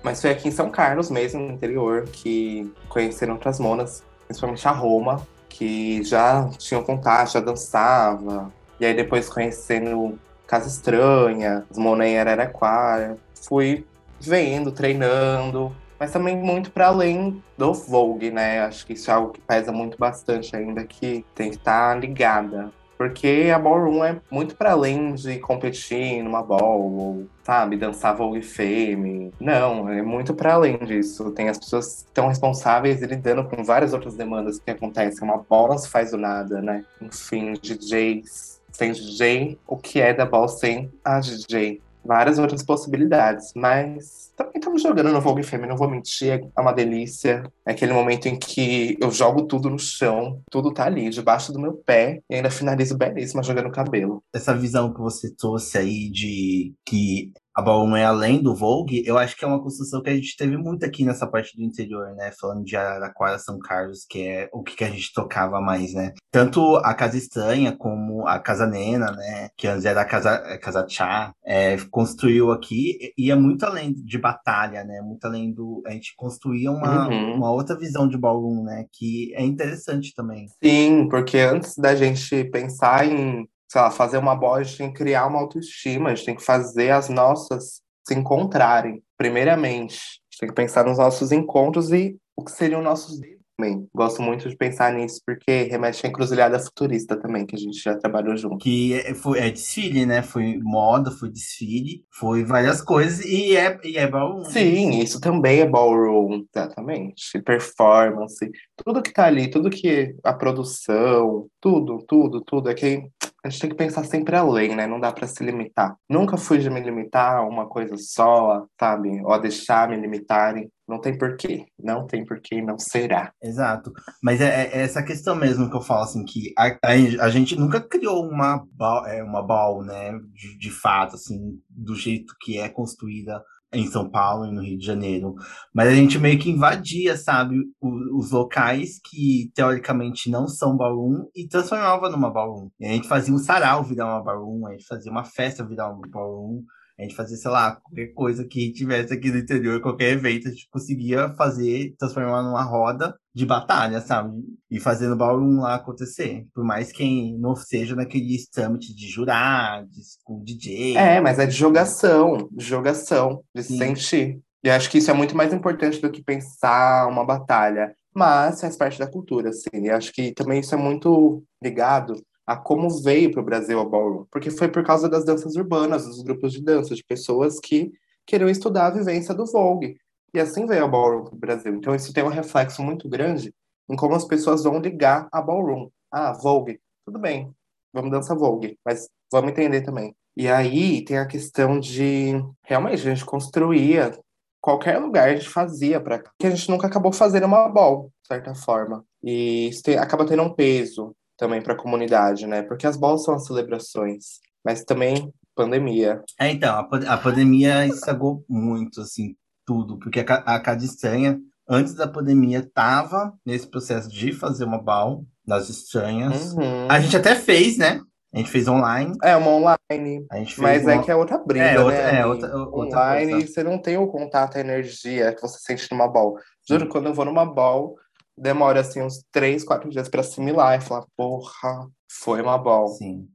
[0.04, 4.72] Mas foi aqui em São Carlos mesmo, no interior, que conheceram outras monas, principalmente a
[4.72, 8.52] Roma, que já tinham contato, já dançava.
[8.80, 13.18] E aí depois conhecendo Casa Estranha, as monas em Araraquara.
[13.44, 13.86] Fui
[14.30, 18.62] vendo, treinando, mas também muito para além do Vogue, né?
[18.62, 22.00] Acho que isso é algo que pesa muito bastante ainda, que tem que estar tá
[22.00, 22.72] ligada.
[22.98, 28.44] Porque a ballroom é muito para além de competir numa ball, ou, sabe, dançar Vogue
[28.44, 29.34] Fame.
[29.40, 31.32] Não, é muito para além disso.
[31.32, 35.24] Tem as pessoas que estão responsáveis e lidando com várias outras demandas que acontecem.
[35.24, 36.86] Uma ball não se faz do nada, né?
[37.02, 38.62] Enfim, DJs.
[38.72, 41.82] Sem DJ, o que é da ball sem a DJ?
[42.04, 43.52] Várias outras possibilidades.
[43.56, 47.44] Mas também estamos jogando no Vogue Femme, não vou mentir, é uma delícia.
[47.66, 51.60] É aquele momento em que eu jogo tudo no chão, tudo tá ali, debaixo do
[51.60, 54.24] meu pé, e ainda finalizo belíssima jogando cabelo.
[54.34, 59.18] Essa visão que você trouxe aí de que a Ballroom é além do Vogue, eu
[59.18, 62.14] acho que é uma construção que a gente teve muito aqui nessa parte do interior,
[62.16, 62.32] né?
[62.40, 66.14] Falando de Araraquara, São Carlos, que é o que a gente tocava mais, né?
[66.32, 69.50] Tanto a Casa Estranha como a Casa Nena, né?
[69.58, 74.18] Que antes era a Casa, casa Chá, é, construiu aqui e é muito além de
[74.18, 75.02] batalha, né?
[75.02, 75.84] Muito além do...
[75.86, 77.36] A gente construía uma, uhum.
[77.36, 78.86] uma outra visão de Ballroom, né?
[78.92, 80.48] Que é interessante também.
[80.64, 84.92] Sim, porque antes da gente pensar em sei lá, fazer uma bola, a gente tem
[84.92, 89.96] que criar uma autoestima, a gente tem que fazer as nossas se encontrarem, primeiramente.
[89.96, 93.18] A gente tem que pensar nos nossos encontros e o que seriam nossos
[93.56, 93.88] também.
[93.96, 97.96] Gosto muito de pensar nisso, porque remete à encruzilhada futurista também, que a gente já
[97.96, 98.58] trabalhou junto.
[98.58, 100.22] Que é, foi, é desfile, né?
[100.22, 104.44] Foi moda, foi desfile, foi várias coisas, e é, e é ballroom.
[104.46, 107.42] Sim, isso também é ballroom, exatamente.
[107.42, 108.52] Performance,
[108.84, 112.70] tudo que tá ali, tudo que a produção, tudo, tudo, tudo.
[112.70, 113.08] É que
[113.44, 114.86] a gente tem que pensar sempre além, né?
[114.86, 115.96] Não dá para se limitar.
[116.08, 119.20] Nunca fui de me limitar a uma coisa só, sabe?
[119.24, 120.70] Ou a deixar me limitarem.
[120.88, 121.66] Não tem porquê.
[121.80, 123.34] Não tem porquê não será.
[123.42, 123.92] Exato.
[124.22, 127.56] Mas é, é, essa questão mesmo que eu falo, assim, que a, a, a gente
[127.56, 128.64] nunca criou uma,
[129.08, 130.12] é, uma ball, né?
[130.34, 134.78] De, de fato, assim, do jeito que é construída em São Paulo e no Rio
[134.78, 135.36] de Janeiro.
[135.74, 141.26] Mas a gente meio que invadia, sabe, os, os locais que teoricamente não são ballroom
[141.36, 142.70] e transformava numa ballroom.
[142.80, 145.90] E a gente fazia um sarau virar uma ballroom, a gente fazia uma festa virar
[145.90, 146.64] uma ballroom.
[147.00, 150.52] A gente fazia, sei lá, qualquer coisa que tivesse aqui no interior, qualquer evento, a
[150.52, 154.44] gente conseguia fazer, transformar numa roda de batalha, sabe?
[154.70, 156.46] E fazendo o ballroom lá acontecer.
[156.54, 160.98] Por mais que não seja naquele summit de jurados, com DJ.
[160.98, 163.78] É, mas é de jogação, de jogação, de Sim.
[163.78, 164.40] sentir.
[164.64, 167.96] E acho que isso é muito mais importante do que pensar uma batalha.
[168.14, 169.86] Mas faz parte da cultura, assim.
[169.86, 173.86] E acho que também isso é muito ligado a como veio para o Brasil a
[173.86, 177.92] ballroom, porque foi por causa das danças urbanas, dos grupos de dança, de pessoas que
[178.26, 179.96] queriam estudar a vivência do Vogue.
[180.34, 181.76] E assim veio a ballroom para o Brasil.
[181.76, 183.54] Então isso tem um reflexo muito grande
[183.90, 185.90] em como as pessoas vão ligar a ballroom.
[186.12, 187.54] Ah, Vogue, tudo bem,
[187.94, 190.16] vamos dançar Vogue, mas vamos entender também.
[190.36, 194.18] E aí tem a questão de realmente a gente construía
[194.62, 198.28] qualquer lugar a gente fazia para que a gente nunca acabou fazendo uma ball, de
[198.28, 199.04] certa forma.
[199.24, 202.62] E isso tem, acaba tendo um peso também para a comunidade, né?
[202.62, 206.24] Porque as bolas são as celebrações, mas também pandemia.
[206.40, 209.36] É, então, a, a pandemia estragou muito, assim,
[209.72, 214.82] tudo, porque a, a Casa Estranha, antes da pandemia, estava nesse processo de fazer uma
[214.82, 216.52] bal das estranhas.
[216.54, 216.88] Uhum.
[216.90, 218.02] A gente até fez, né?
[218.34, 219.16] A gente fez online.
[219.24, 220.26] É, uma online.
[220.58, 220.92] mas uma...
[220.92, 222.20] é que é outra briga, é, outra, né?
[222.20, 223.48] É, outra, outra online coisa.
[223.48, 226.38] você não tem o contato, a energia que você sente numa ball.
[226.68, 227.96] Juro, quando eu vou numa ball,
[228.38, 232.90] demora assim uns três, quatro dias para assimilar e falar, porra, foi uma ball.
[232.90, 233.26] Sim.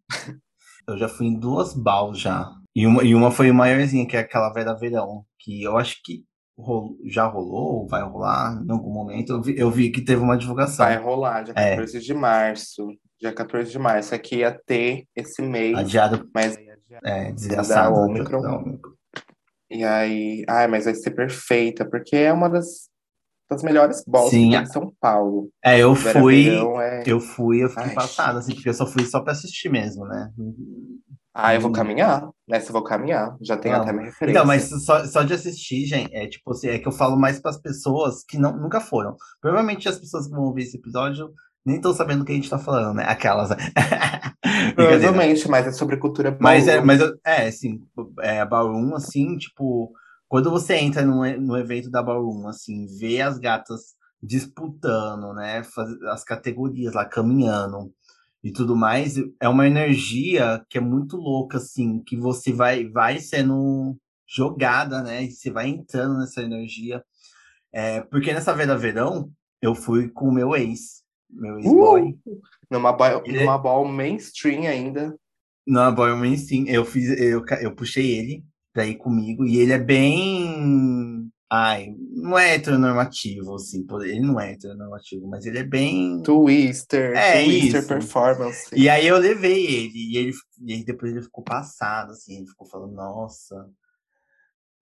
[0.86, 2.50] eu já fui em duas balls já.
[2.76, 6.26] E uma, e uma foi maiorzinha, que é aquela Vera Verão, que eu acho que
[6.58, 9.32] rolo, já rolou, vai rolar em algum momento.
[9.32, 10.84] Eu vi, eu vi que teve uma divulgação.
[10.84, 12.00] Vai rolar, dia 14 é.
[12.00, 12.86] de março.
[13.18, 14.14] Dia 14 de março.
[14.14, 15.74] Aqui ia ter esse mês.
[15.74, 16.28] Adiado.
[16.34, 16.54] Mas
[17.02, 17.94] é, desgraçado.
[17.94, 18.42] Da Omicron.
[18.42, 18.92] Da Omicron.
[19.70, 22.90] E aí, ai, mas vai ser perfeita, porque é uma das
[23.48, 24.54] das melhores bolas Sim.
[24.54, 25.48] em São Paulo.
[25.64, 27.04] É, eu fui, é...
[27.06, 30.04] eu fui, eu fiquei Ai, passado, assim, porque eu só fui só pra assistir mesmo,
[30.04, 30.32] né?
[31.38, 32.58] Ah, eu vou caminhar, né?
[32.60, 33.82] Se eu vou caminhar, já tenho não.
[33.82, 34.38] até minha referência.
[34.38, 37.38] Então, mas só, só de assistir, gente, é tipo assim, é que eu falo mais
[37.38, 39.14] para as pessoas que não, nunca foram.
[39.38, 41.30] Provavelmente as pessoas que vão ouvir esse episódio
[41.62, 43.04] nem estão sabendo o que a gente tá falando, né?
[43.06, 43.50] Aquelas.
[44.74, 46.34] Provavelmente, mas é sobre cultura.
[46.40, 47.82] Mas é, mas é, assim,
[48.20, 49.92] é, ballroom, assim, tipo,
[50.28, 55.62] quando você entra no, no evento da Ballroom, assim, vê as gatas disputando, né?
[55.62, 57.92] Faz, as categorias lá, caminhando
[58.46, 63.18] e tudo mais, é uma energia que é muito louca, assim, que você vai, vai
[63.18, 65.24] sendo jogada, né?
[65.24, 67.02] E você vai entrando nessa energia.
[67.72, 72.16] É, porque nessa Vera Verão, eu fui com o meu ex, meu ex-boy.
[72.24, 73.40] Uh, numa, ball, ele...
[73.40, 75.18] numa ball mainstream ainda.
[75.66, 79.44] Numa ball mainstream, eu fiz, eu, eu puxei ele pra ir comigo.
[79.44, 81.28] E ele é bem.
[81.48, 83.86] Ai, não é heteronormativo, assim.
[84.02, 86.20] Ele não é heteronormativo, mas ele é bem.
[86.22, 87.88] Twister, é Twister isso.
[87.88, 88.68] performance.
[88.74, 90.32] E aí eu levei ele, e ele
[90.66, 93.54] e depois ele ficou passado, assim, ele ficou falando, nossa.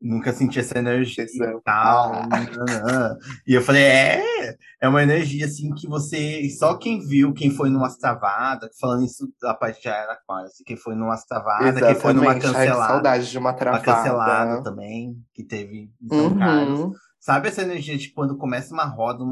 [0.00, 2.12] Nunca senti essa energia e tal.
[2.30, 3.16] Ah.
[3.46, 6.46] E eu falei, é, é uma energia assim que você.
[6.58, 10.76] Só quem viu, quem foi numa travada, falando isso da parte de Araraquara, assim, quem
[10.76, 12.46] foi numa travada, quem foi numa Exatamente.
[12.56, 12.92] Ai, cancelada.
[12.92, 13.84] saudade de uma Uma travada.
[13.84, 16.38] cancelada também, que teve em São Uhum.
[16.38, 16.96] Carlos.
[17.18, 19.24] Sabe essa energia de quando começa uma roda,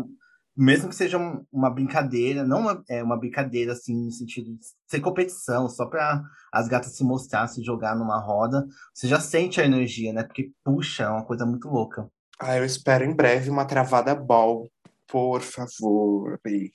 [0.57, 4.61] mesmo que seja um- uma brincadeira, não uma, é uma brincadeira assim, no sentido de
[4.87, 9.61] ser competição, só pra as gatas se mostrar, se jogar numa roda, você já sente
[9.61, 10.23] a energia, né?
[10.25, 12.09] Porque, puxa, é uma coisa muito louca.
[12.39, 14.69] Ah, eu espero em breve uma travada ball.
[15.09, 16.39] Por favor.
[16.45, 16.71] Bi.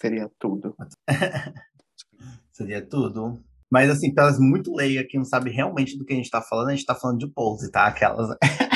[0.00, 0.74] Seria tudo.
[2.52, 3.40] Seria tudo.
[3.70, 6.42] Mas, assim, para as muito leigas que não sabe realmente do que a gente tá
[6.42, 7.86] falando, a gente tá falando de pose, tá?
[7.86, 8.36] Aquelas.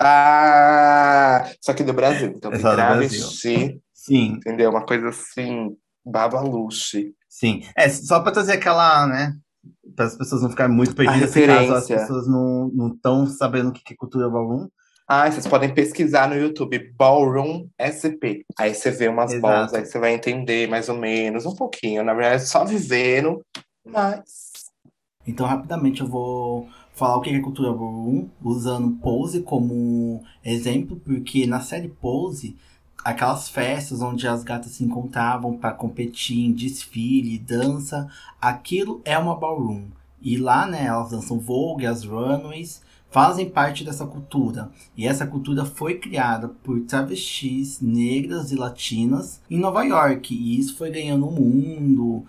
[0.00, 1.50] Ah!
[1.60, 2.32] Só que do Brasil.
[2.36, 4.70] Então do travesti, Sim, entendeu?
[4.70, 7.12] Uma coisa assim, babaluche.
[7.28, 7.62] sim.
[7.76, 9.34] É, só pra trazer aquela, né?
[9.96, 13.92] Para as pessoas não ficarem muito perdidas, caso as pessoas não estão sabendo o que
[13.92, 14.68] é cultura ballroom.
[15.08, 18.44] Ah, vocês podem pesquisar no YouTube Ballroom SP.
[18.58, 19.40] Aí você vê umas Exato.
[19.42, 22.02] balls, aí você vai entender mais ou menos, um pouquinho.
[22.02, 23.40] Na verdade, só vivendo,
[23.84, 24.24] mas.
[25.24, 31.46] Então, rapidamente, eu vou falar o que é cultura ballroom, usando Pose como exemplo, porque
[31.46, 32.56] na série Pose,
[33.04, 38.08] aquelas festas onde as gatas se encontravam para competir em desfile, dança,
[38.40, 39.88] aquilo é uma ballroom.
[40.22, 44.70] E lá, né, elas dançam Vogue, as runways, fazem parte dessa cultura.
[44.96, 50.34] E essa cultura foi criada por travestis negras e latinas em Nova York.
[50.34, 52.24] E isso foi ganhando o mundo.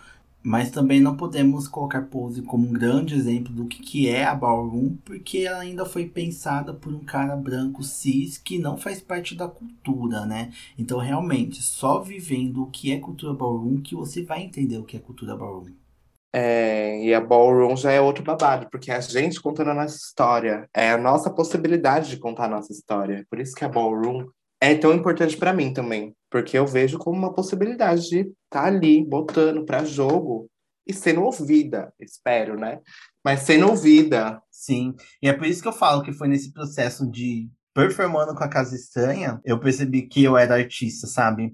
[0.48, 4.34] Mas também não podemos colocar Pose como um grande exemplo do que, que é a
[4.34, 9.36] ballroom, porque ela ainda foi pensada por um cara branco cis que não faz parte
[9.36, 10.54] da cultura, né?
[10.80, 14.96] Então, realmente, só vivendo o que é cultura ballroom que você vai entender o que
[14.96, 15.74] é cultura ballroom.
[16.34, 19.98] É, e a Ballroom já é outro babado, porque é a gente contando a nossa
[19.98, 20.70] história.
[20.74, 23.26] É a nossa possibilidade de contar a nossa história.
[23.30, 24.28] Por isso que a Ballroom
[24.62, 26.16] é tão importante para mim também.
[26.30, 30.50] Porque eu vejo como uma possibilidade de estar tá ali, botando para jogo
[30.86, 32.80] e sendo ouvida, espero, né?
[33.24, 34.42] Mas sendo ouvida.
[34.50, 38.44] Sim, e é por isso que eu falo que foi nesse processo de performando com
[38.44, 41.54] a Casa Estranha, eu percebi que eu era artista, sabe?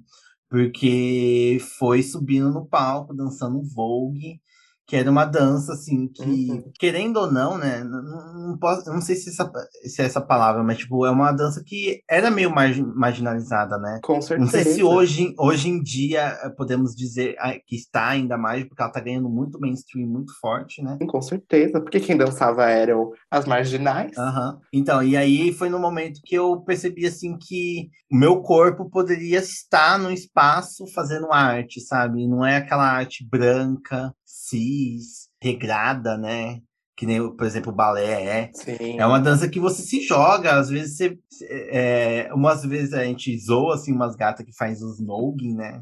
[0.49, 4.39] Porque foi subindo no palco, dançando Vogue,
[4.85, 6.63] que era uma dança, assim, que, Uhum.
[6.79, 7.83] querendo ou não, né?
[7.83, 8.01] Não,
[8.49, 9.49] não, posso, não sei se, essa,
[9.85, 13.99] se é essa palavra, mas, tipo, é uma dança que era meio margin, marginalizada, né?
[14.03, 14.51] Com Não certeza.
[14.51, 18.81] sei se hoje, hoje em dia eh, podemos dizer ah, que está ainda mais, porque
[18.81, 20.97] ela tá ganhando muito mainstream, muito forte, né?
[21.07, 21.79] Com certeza.
[21.79, 24.17] Porque quem dançava eram as marginais.
[24.17, 24.59] Aham.
[24.73, 29.39] Então, e aí foi no momento que eu percebi assim que o meu corpo poderia
[29.39, 32.27] estar no espaço fazendo arte, sabe?
[32.27, 36.59] Não é aquela arte branca, cis, regrada, né?
[36.95, 38.51] Que nem, por exemplo, o balé é.
[38.53, 38.99] Sim.
[38.99, 41.17] É uma dança que você se joga, às vezes você.
[41.49, 45.81] É, umas vezes a gente zoa assim, umas gatas que faz os noggin, né?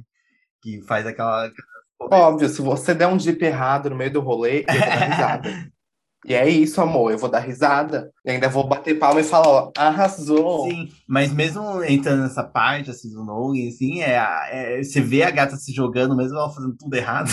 [0.61, 1.49] Que faz aquela.
[1.99, 5.71] Óbvio, se você der um dip errado no meio do rolê, eu vou dar risada.
[6.23, 8.11] E é isso, amor, eu vou dar risada.
[8.23, 10.69] E ainda vou bater palma e falar, ó, arrasou.
[10.69, 15.31] Sim, mas mesmo entrando nessa parte assim, do noggin, assim, é, é, você vê a
[15.31, 17.31] gata se jogando, mesmo ela fazendo tudo errado.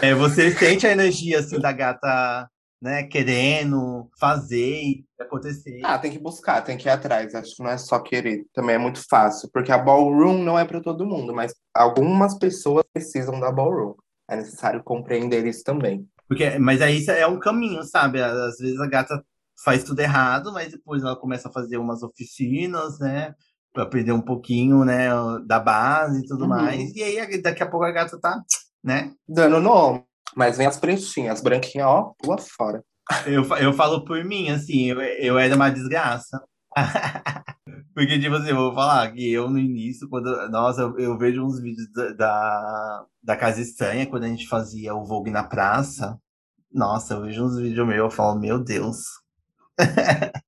[0.00, 2.48] É, você sente a energia assim da gata,
[2.80, 5.80] né, querendo fazer e acontecer.
[5.84, 7.34] Ah, tem que buscar, tem que ir atrás.
[7.34, 8.44] Acho que não é só querer.
[8.52, 9.48] Também é muito fácil.
[9.52, 13.94] Porque a ballroom não é para todo mundo, mas algumas pessoas precisam da ballroom.
[14.28, 16.06] É necessário compreender isso também.
[16.28, 18.22] Porque, mas aí é um caminho, sabe?
[18.22, 19.22] Às vezes a gata
[19.64, 23.34] faz tudo errado, mas depois ela começa a fazer umas oficinas, né?
[23.72, 25.08] Pra aprender um pouquinho, né,
[25.46, 26.48] da base e tudo Uhum.
[26.50, 26.94] mais.
[26.94, 28.40] E aí daqui a pouco a gata tá,
[28.82, 29.12] né?
[29.28, 30.04] Dando nome.
[30.34, 32.82] Mas vem as pretinhas, as branquinhas, ó, pula fora.
[33.26, 36.42] Eu, eu falo por mim, assim, eu, eu era uma desgraça.
[37.94, 40.48] Porque, tipo assim, eu vou falar que eu no início, quando.
[40.48, 44.94] Nossa, eu, eu vejo uns vídeos da, da, da Casa Estranha, quando a gente fazia
[44.94, 46.18] o Vogue na praça.
[46.72, 48.96] Nossa, eu vejo uns vídeos meus, eu falo, meu Deus.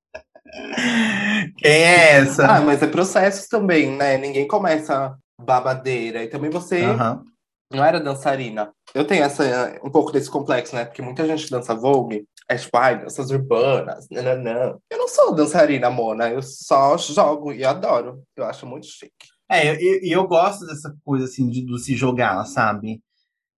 [1.59, 2.47] Quem é essa?
[2.47, 4.17] Ah, mas é processos também, né?
[4.17, 6.23] Ninguém começa babadeira.
[6.23, 7.25] E também você Aham.
[7.71, 8.73] Não era dançarina.
[8.95, 10.85] Eu tenho essa, um pouco desse complexo, né?
[10.85, 14.77] Porque muita gente dança Vogue, é tipo, ai, danças urbanas, nananã.
[14.91, 16.31] Eu não sou dançarina, Mona.
[16.31, 18.23] Eu só jogo e adoro.
[18.37, 19.29] Eu acho muito chique.
[19.51, 23.03] É, e eu, eu, gosto dessa coisa, assim, de, do se jogar, sabe?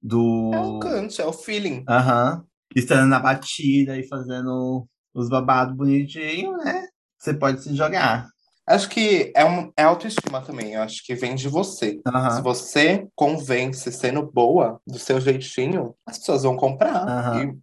[0.00, 0.50] Do.
[0.52, 1.84] É o cante, é o feeling.
[1.88, 2.44] Aham.
[2.74, 6.86] Estando na batida e fazendo os babados bonitinho, né?
[7.18, 8.28] Você pode se jogar.
[8.66, 10.74] Acho que é, um, é autoestima também.
[10.74, 12.00] Eu acho que vem de você.
[12.34, 17.06] Se você convence sendo boa, do seu jeitinho, as pessoas vão comprar.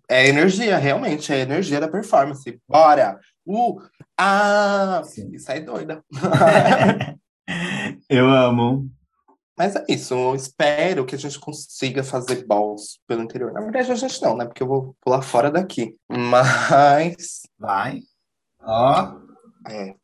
[0.10, 2.58] É energia, realmente, é energia da performance.
[2.68, 3.20] Bora!
[3.46, 3.82] Uh!
[4.18, 5.02] Ah!
[5.04, 5.32] Sim.
[5.34, 6.02] E sai doida.
[8.10, 8.90] Eu amo.
[9.58, 13.54] Mas é isso, eu espero que a gente consiga fazer balls pelo interior.
[13.54, 14.46] Na verdade, a gente não, né?
[14.46, 15.96] Porque eu vou pular fora daqui.
[16.10, 18.00] Mas Vai.
[18.60, 19.14] Ó.
[19.70, 19.96] é,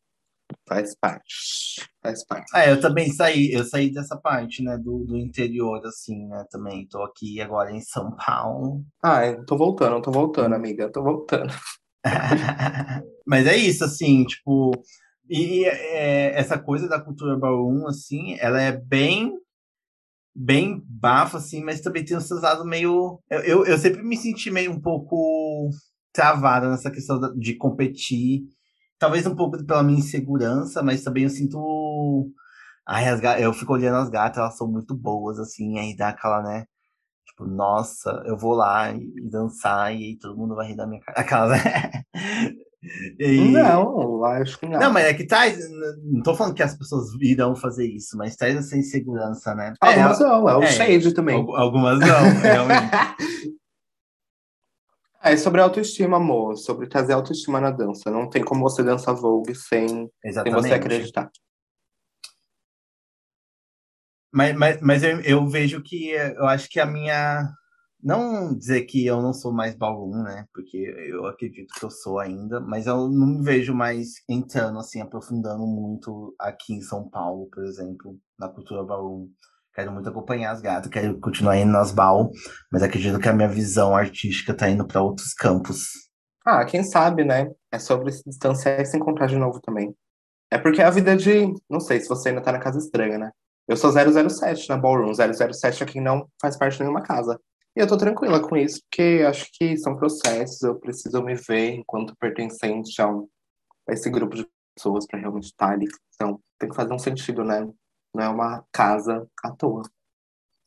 [0.70, 1.34] faz parte.
[2.00, 2.56] Faz parte.
[2.56, 6.86] É, eu também saí, eu saí dessa parte, né, do, do interior, assim, né, também.
[6.86, 8.84] Tô aqui agora em São Paulo.
[9.02, 10.90] Ai, tô voltando, tô voltando, amiga.
[10.92, 11.52] Tô voltando.
[13.26, 14.70] Mas é isso, assim, tipo.
[15.28, 19.32] E, é, essa coisa da cultura ballroom, assim, ela é bem.
[20.32, 23.20] Bem bafa, assim, mas também tem um seus lados meio.
[23.28, 25.68] Eu, eu, eu sempre me senti meio um pouco
[26.12, 28.44] travada nessa questão de competir.
[29.00, 32.30] Talvez um pouco pela minha insegurança, mas também eu sinto.
[32.86, 36.10] Ai, as ga- eu fico olhando as gatas, elas são muito boas, assim, aí dá
[36.10, 36.64] aquela, né?
[37.26, 41.00] Tipo, nossa, eu vou lá e, dançar e aí todo mundo vai rir da minha
[41.00, 41.16] cara.
[41.20, 42.02] Aquela, né?
[43.18, 44.78] E- Não, acho que não.
[44.80, 45.58] Não, mas é que traz.
[46.02, 49.72] Não tô falando que as pessoas irão fazer isso, mas traz essa insegurança, né?
[49.80, 50.66] Algumas não, é o é.
[50.66, 51.36] shade também.
[51.36, 52.90] Al- Algumas não, realmente.
[55.22, 56.56] É sobre autoestima, amor.
[56.56, 58.10] Sobre trazer autoestima na dança.
[58.10, 61.30] Não tem como você dançar Vogue sem, sem você acreditar.
[64.32, 67.52] Mas, mas, mas eu, eu vejo que eu acho que a minha.
[68.02, 70.46] Não dizer que eu não sou mais ballroom, né?
[70.54, 75.02] Porque eu acredito que eu sou ainda, mas eu não me vejo mais entrando, assim,
[75.02, 79.28] aprofundando muito aqui em São Paulo, por exemplo, na cultura ballroom.
[79.80, 82.30] Quero muito acompanhar as gatas, quero continuar indo nas bal,
[82.70, 85.86] mas acredito que a minha visão artística tá indo para outros campos.
[86.44, 87.50] Ah, quem sabe, né?
[87.72, 89.94] É sobre se distanciar e se encontrar de novo também.
[90.50, 91.50] É porque a vida de.
[91.68, 93.30] Não sei se você ainda tá na casa estranha, né?
[93.66, 95.14] Eu sou 007 na Ballroom.
[95.14, 97.40] 007 é quem não faz parte de nenhuma casa.
[97.74, 101.70] E eu tô tranquila com isso, porque acho que são processos, eu preciso me ver
[101.76, 103.26] enquanto pertencente a, um-
[103.88, 105.86] a esse grupo de pessoas para realmente estar ali.
[106.14, 107.66] Então, tem que fazer um sentido, né?
[108.14, 109.82] Não é uma casa à toa.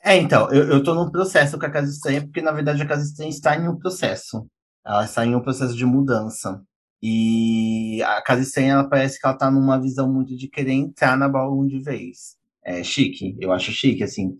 [0.03, 2.87] É, então, eu, eu tô num processo com a Casa Estranha, porque na verdade a
[2.87, 4.45] Casa Estranha está em um processo.
[4.85, 6.61] Ela está em um processo de mudança.
[7.01, 11.17] E a Casa Estranha, ela parece que ela tá numa visão muito de querer entrar
[11.17, 12.35] na ballroom de vez.
[12.63, 14.37] É chique, eu acho chique, assim.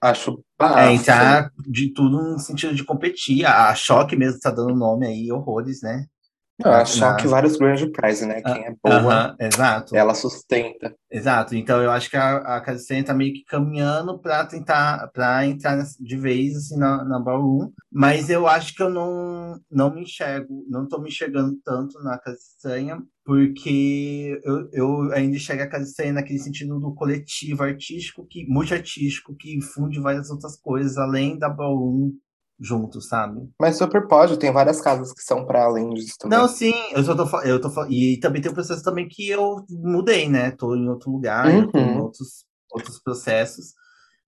[0.00, 0.90] Acho É bafo.
[0.90, 3.44] entrar de tudo no sentido de competir.
[3.44, 6.06] A, a Choque mesmo tá dando nome aí, horrores, né?
[6.64, 8.42] Não, acho na- que vários Grand Prize, né?
[8.42, 9.96] Quem é boa, Aham, exato.
[9.96, 10.94] ela sustenta.
[11.10, 15.08] Exato, então eu acho que a, a Casa Estranha tá meio que caminhando para tentar
[15.12, 19.94] para entrar de vez assim na, na ballroom, mas eu acho que eu não não
[19.94, 25.62] me enxergo, não tô me enxergando tanto na Casa Estranha, porque eu, eu ainda enxergo
[25.62, 30.96] a Casa Estranha naquele sentido do coletivo artístico, que multiartístico, que funde várias outras coisas
[30.96, 32.12] além da ballroom
[32.58, 33.48] junto, sabe?
[33.60, 36.38] Mas super pode, tem várias casas que são para além disso também.
[36.38, 39.64] Não, sim, eu só tô, eu tô e também tem o processo também que eu
[39.70, 40.50] mudei, né?
[40.52, 42.02] Tô em outro lugar, tô em Uhum.
[42.02, 43.74] outros, outros processos.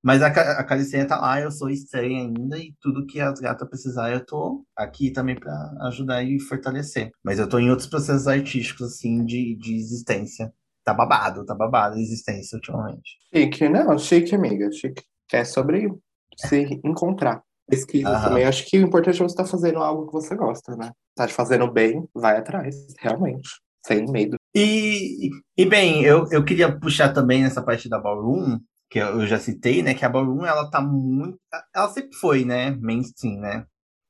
[0.02, 3.66] Mas a, a Calicinha tá lá, eu sou estranha ainda, e tudo que as gatas
[3.66, 5.50] precisarem, eu tô aqui também pra
[5.86, 7.10] ajudar e fortalecer.
[7.24, 10.52] Mas eu tô em outros processos artísticos, assim, de, de existência.
[10.84, 13.16] Tá babado, tá babado a existência ultimamente.
[13.34, 15.02] Chique, não, chique, amiga, chique.
[15.32, 15.88] É sobre
[16.36, 17.42] se encontrar.
[17.68, 18.28] Pesquisa Aham.
[18.28, 18.44] também.
[18.44, 20.90] Acho que o importante é você estar fazendo algo que você gosta, né?
[21.14, 23.48] Tá te fazendo bem, vai atrás, realmente.
[23.86, 24.36] Sem medo.
[24.54, 28.58] E, e bem, eu, eu queria puxar também nessa parte da Ballroom,
[28.88, 29.94] que eu já citei, né?
[29.94, 31.38] Que a Ballroom, ela tá muito.
[31.74, 32.70] Ela sempre foi, né?
[32.80, 33.66] Mainstream, né?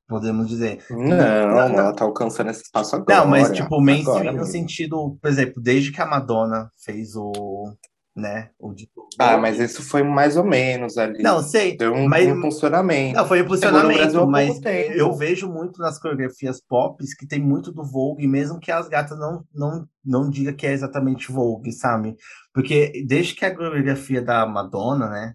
[0.07, 0.85] Podemos dizer.
[0.91, 1.79] Não, não.
[1.79, 3.21] ela tá alcançando esse espaço agora.
[3.21, 4.53] Não, mas tipo, mainstream agora no mesmo.
[4.53, 7.73] sentido, por exemplo, desde que a Madonna fez o.
[8.17, 8.51] né?
[8.59, 8.89] O de
[9.19, 11.23] Ah, mas isso foi mais ou menos ali.
[11.23, 11.77] Não, sei.
[11.77, 13.17] Deu um, mas- funcionamento.
[13.17, 14.61] Não, foi um há mas
[14.95, 19.19] eu vejo muito nas coreografias pop que tem muito do Vogue, mesmo que as gatas
[19.19, 22.15] não, não, não diga que é exatamente Vogue, sabe?
[22.53, 25.35] Porque desde que a coreografia da Madonna, né,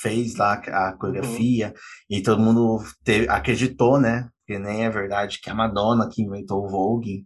[0.00, 1.72] fez lá a coreografia
[2.10, 6.64] e todo mundo teve- acreditou, né, que nem é verdade que a Madonna que inventou
[6.64, 7.24] o Vogue,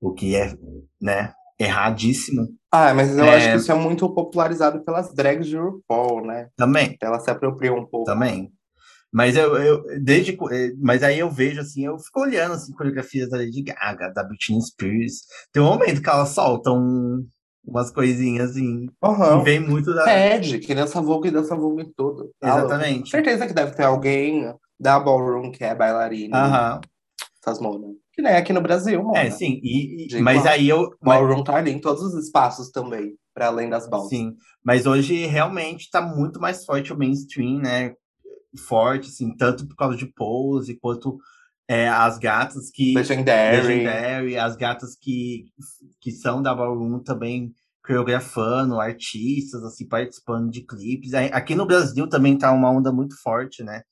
[0.00, 0.52] o que é,
[1.00, 1.32] né,
[1.64, 3.36] erradíssimo Ah, mas eu É.
[3.36, 6.48] acho que isso é muito popularizado pelas drags de RuPaul, né?
[6.56, 6.96] também.
[7.00, 8.06] Ela se apropriou um pouco.
[8.06, 8.50] Também.
[9.12, 13.28] Mas eu, eu desde eh, mas aí eu vejo assim, eu fico olhando assim coreografias
[13.28, 15.20] da Lady Gaga, da Britney Spears.
[15.52, 17.22] Tem um momento que elas soltam
[17.62, 19.40] umas coisinhas assim, Aham.
[19.40, 22.30] e vem muito da Pede, que dança Vogue e dança Vogue em tudo.
[22.42, 23.10] Exatamente.
[23.10, 26.36] Certeza que deve ter alguém da Ballroom que é bailarina.
[26.38, 26.80] Aham.
[27.40, 28.01] Essas monas.
[28.12, 29.16] Que nem aqui no Brasil, mano.
[29.16, 29.58] É, sim.
[29.62, 30.90] E, e mas aí eu.
[31.02, 34.10] Ballroom tá ali em todos os espaços também, para além das balsas.
[34.10, 34.36] Sim.
[34.62, 37.94] Mas hoje realmente tá muito mais forte o mainstream, né?
[38.66, 41.18] Forte, assim, tanto por causa de pose, quanto
[41.66, 42.94] é, as gatas que.
[42.94, 43.66] Legendary.
[43.66, 45.46] Legendary, as gatas que,
[45.98, 51.14] que são da Ballroom também coreografando, artistas, assim, participando de clipes.
[51.14, 53.82] Aqui no Brasil também tá uma onda muito forte, né?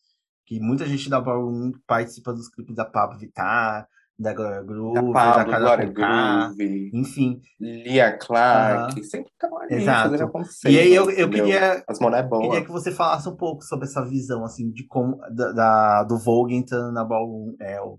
[0.46, 3.88] Que muita gente da Ballroom participa dos clipes da Pablo Vittar,
[4.20, 7.40] da Glória Groove, da, Pablo, da Glória Groove, enfim.
[7.58, 10.10] Lia Clark, sempre estão ali exato.
[10.10, 10.70] fazendo acontecer.
[10.70, 14.04] E aí eu, eu queria, As é queria que você falasse um pouco sobre essa
[14.04, 17.54] visão, assim, de como, da, da do Vogue entrando na Ballroom.
[17.60, 17.98] É, o...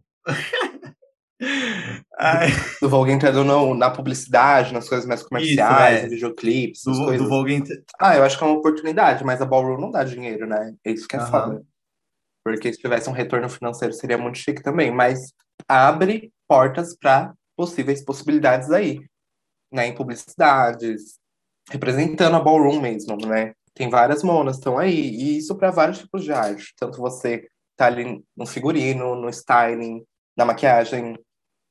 [2.80, 6.10] do Vogue entrando no, na publicidade, nas coisas mais comerciais, isso, é.
[6.10, 7.24] videoclipes, do, coisas.
[7.24, 7.64] Do Vogue.
[8.00, 10.76] Ah, eu acho que é uma oportunidade, mas a Ballroom não dá dinheiro, né?
[10.86, 11.64] É isso que é foda.
[12.44, 15.34] Porque se tivesse um retorno financeiro seria muito chique também, mas
[15.68, 19.00] abre portas para possíveis possibilidades aí,
[19.72, 19.88] né?
[19.88, 21.20] Em publicidades,
[21.70, 23.54] representando a ballroom mesmo, né?
[23.74, 26.74] Tem várias monas estão aí, e isso para vários tipos de arte.
[26.78, 30.04] Tanto você tá ali no figurino, no styling,
[30.36, 31.18] na maquiagem,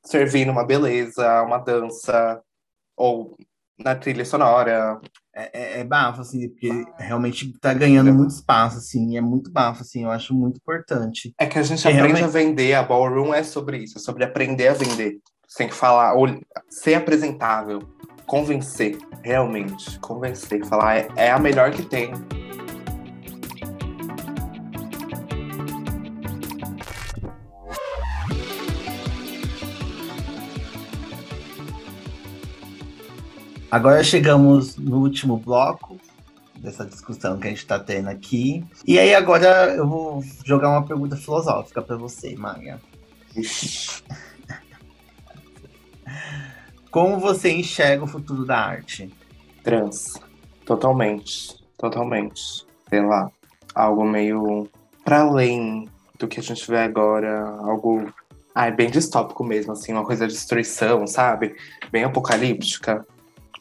[0.05, 2.43] servindo uma beleza, uma dança,
[2.97, 3.37] ou
[3.85, 5.01] na trilha sonora.
[5.35, 9.83] É, é, é bafo, assim, porque realmente tá ganhando muito espaço, assim, é muito bafo,
[9.83, 11.33] assim, eu acho muito importante.
[11.39, 12.25] É que a gente aprende realmente...
[12.25, 15.19] a vender, a ballroom é sobre isso, é sobre aprender a vender.
[15.47, 16.27] Você tem que falar, ou
[16.69, 17.81] ser apresentável,
[18.27, 22.13] convencer, realmente, convencer, falar, é, é a melhor que tem,
[33.71, 35.97] Agora chegamos no último bloco
[36.57, 38.65] dessa discussão que a gente está tendo aqui.
[38.85, 42.81] E aí agora eu vou jogar uma pergunta filosófica para você, Maria.
[46.91, 49.09] Como você enxerga o futuro da arte?
[49.63, 50.15] Trans.
[50.67, 51.57] Totalmente.
[51.79, 52.67] Totalmente.
[52.89, 53.31] Sei lá.
[53.73, 54.69] Algo meio
[55.05, 57.49] para além do que a gente vê agora.
[57.61, 58.13] Algo.
[58.53, 61.55] Ai, bem distópico mesmo, assim, uma coisa de destruição, sabe?
[61.93, 63.07] Bem apocalíptica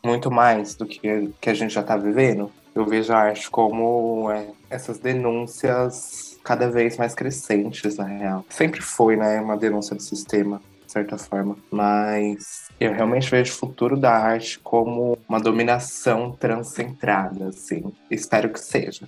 [0.03, 2.51] muito mais do que, que a gente já está vivendo.
[2.73, 8.45] Eu vejo a arte como é, essas denúncias cada vez mais crescentes, na real.
[8.49, 11.57] Sempre foi, né, uma denúncia do sistema, de certa forma.
[11.69, 17.91] Mas eu realmente vejo o futuro da arte como uma dominação transcentrada, assim.
[18.09, 19.07] Espero que seja.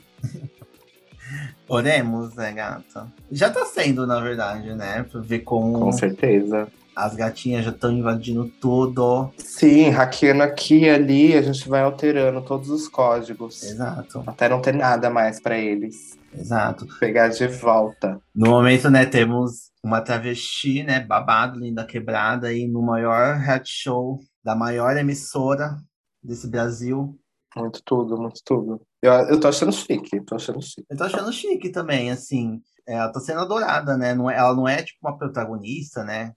[1.68, 3.08] Oremos, né, gata?
[3.32, 5.06] Já tá sendo, na verdade, né?
[5.14, 5.80] Ver como.
[5.80, 6.68] Com certeza.
[6.96, 9.32] As gatinhas já estão invadindo tudo.
[9.38, 13.64] Sim, hackeando aqui e ali, a gente vai alterando todos os códigos.
[13.64, 14.24] Exato.
[14.28, 16.18] Até não ter nada mais para eles.
[16.34, 16.86] Exato.
[17.00, 18.20] Pegar de volta.
[18.36, 24.20] No momento, né, temos uma travesti, né, babado, linda quebrada, aí no maior reality show
[24.44, 25.78] da maior emissora
[26.24, 27.18] desse Brasil.
[27.56, 28.82] Muito tudo, muito tudo.
[29.02, 30.86] Eu, eu tô achando chique, tô achando chique.
[30.90, 32.62] Eu tô achando chique também, assim.
[32.88, 34.14] Ela tá sendo adorada, né?
[34.14, 36.32] Não é, ela não é tipo uma protagonista, né?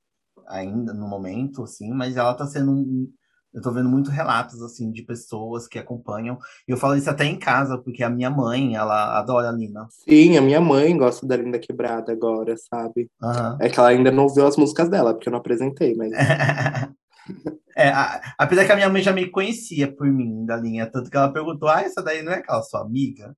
[0.48, 3.10] Ainda no momento, assim, mas ela tá sendo um,
[3.54, 6.36] eu tô vendo muito relatos, assim, de pessoas que acompanham.
[6.66, 9.86] E eu falo isso até em casa, porque a minha mãe, ela adora a Lina.
[9.90, 13.08] Sim, a minha mãe gosta da Linda Quebrada agora, sabe?
[13.22, 13.56] Uhum.
[13.60, 16.10] É que ela ainda não ouviu as músicas dela, porque eu não apresentei, mas...
[17.76, 21.08] é, a, apesar que a minha mãe já me conhecia por mim, da linha, tanto
[21.08, 23.36] que ela perguntou, ah, essa daí não é aquela sua amiga?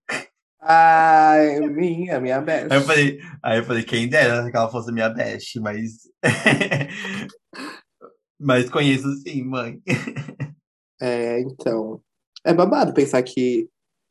[0.69, 2.73] Ai, minha, minha best.
[2.73, 6.11] Aí eu falei, aí eu falei quem dera que ela fosse minha best, mas.
[8.39, 9.81] mas conheço sim, mãe.
[11.01, 12.01] É, então.
[12.45, 13.69] É babado pensar que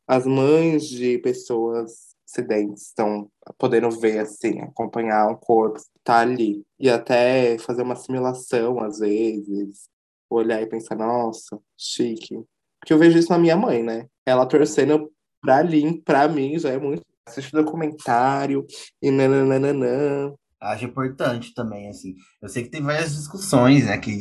[0.08, 6.64] as mães de pessoas acidentes estão podendo ver, assim, acompanhar um corpo tá ali.
[6.78, 9.88] E até fazer uma simulação, às vezes.
[10.30, 12.34] Olhar e pensar, nossa, chique.
[12.80, 14.06] Porque eu vejo isso na minha mãe, né?
[14.24, 15.10] Ela torcendo
[15.46, 17.02] pra, mim, pra mim já é muito.
[17.28, 18.64] Assistir documentário
[19.02, 20.34] e nananana.
[20.60, 22.14] Acho importante também, assim.
[22.40, 24.16] Eu sei que tem várias discussões, né, que,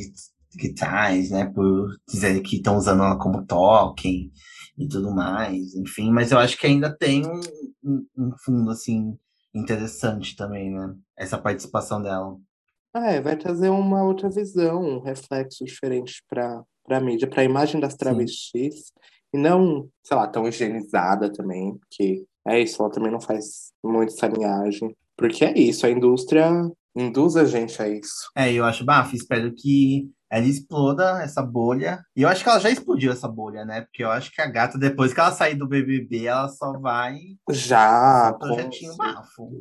[0.59, 4.32] que traz, né, por dizer que estão usando ela como token
[4.78, 7.39] e tudo mais, enfim, mas eu acho que ainda tem um,
[7.84, 9.15] um, um fundo, assim,
[9.53, 12.36] interessante também, né, essa participação dela.
[12.95, 17.80] É, vai trazer uma outra visão, um reflexo diferente para a mídia, para a imagem
[17.80, 18.76] das travestis.
[18.76, 18.93] Sim.
[19.34, 24.13] E não, sei lá, tão higienizada também, porque é isso, ela também não faz muito
[24.13, 24.95] essa linhagem.
[25.17, 26.49] Porque é isso, a indústria
[26.95, 28.30] induz a gente a isso.
[28.36, 32.03] É, eu acho bafo, espero que ela exploda essa bolha.
[32.15, 33.82] E eu acho que ela já explodiu essa bolha, né?
[33.82, 37.17] Porque eu acho que a gata, depois que ela sair do BBB, ela só vai.
[37.49, 38.32] Já.
[38.32, 39.51] Só projetinho bafo.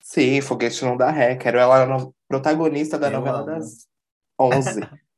[0.00, 1.36] Sim, foguete não dá ré.
[1.36, 2.14] Quero ela no...
[2.28, 3.46] protagonista da Eu novela amo.
[3.46, 3.86] das
[4.38, 4.80] 11.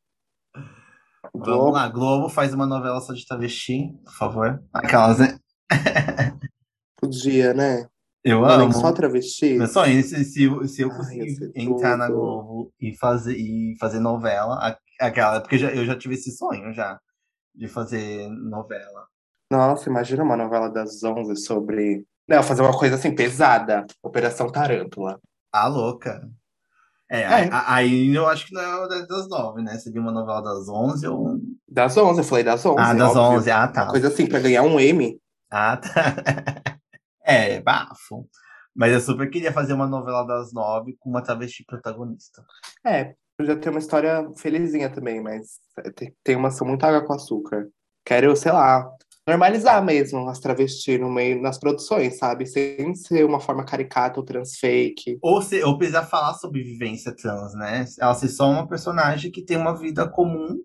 [1.34, 4.62] Vamos lá, Globo faz uma novela só de travesti, por favor.
[4.72, 5.38] Aquelas, né?
[7.00, 7.88] Podia, né?
[8.24, 8.72] Eu Não, amo.
[8.72, 9.54] só travesti.
[9.54, 12.18] Meu sonho, se, se, eu- se eu conseguir entrar na tudo.
[12.18, 17.00] Globo e fazer, e fazer novela, aquela, porque já, eu já tive esse sonho já,
[17.54, 19.06] de fazer novela.
[19.50, 22.06] Nossa, imagina uma novela das 11 sobre.
[22.28, 23.84] Não, fazer uma coisa assim pesada.
[24.02, 25.18] Operação Tarântula.
[25.52, 26.30] A louca.
[27.12, 27.50] É, É.
[27.66, 29.76] Aí, eu acho que não é das- das nove, né?
[29.78, 31.38] Seria uma novela das onze ou...
[31.68, 32.78] Das 11, eu falei das 11.
[32.80, 33.82] Ah, das onze, ah, tá.
[33.84, 35.20] Uma coisa assim, pra ganhar um M.
[35.50, 35.90] Ah, tá.
[37.24, 38.26] É, bafo.
[38.74, 42.42] Mas eu super queria fazer uma novela das nove com uma travesti protagonista.
[42.84, 45.58] É, podia ter uma história felizinha também, mas
[45.94, 47.68] tem, tem uma ação muito água com açúcar.
[48.04, 48.90] Quero, sei lá,
[49.26, 52.46] normalizar mesmo as travestis no meio, nas produções, sabe?
[52.46, 55.18] Sem ser uma forma caricata ou transfake.
[55.22, 57.84] Ou, se, ou precisar falar sobre vivência trans, né?
[58.00, 60.58] Ela ser só uma personagem que tem uma vida comum.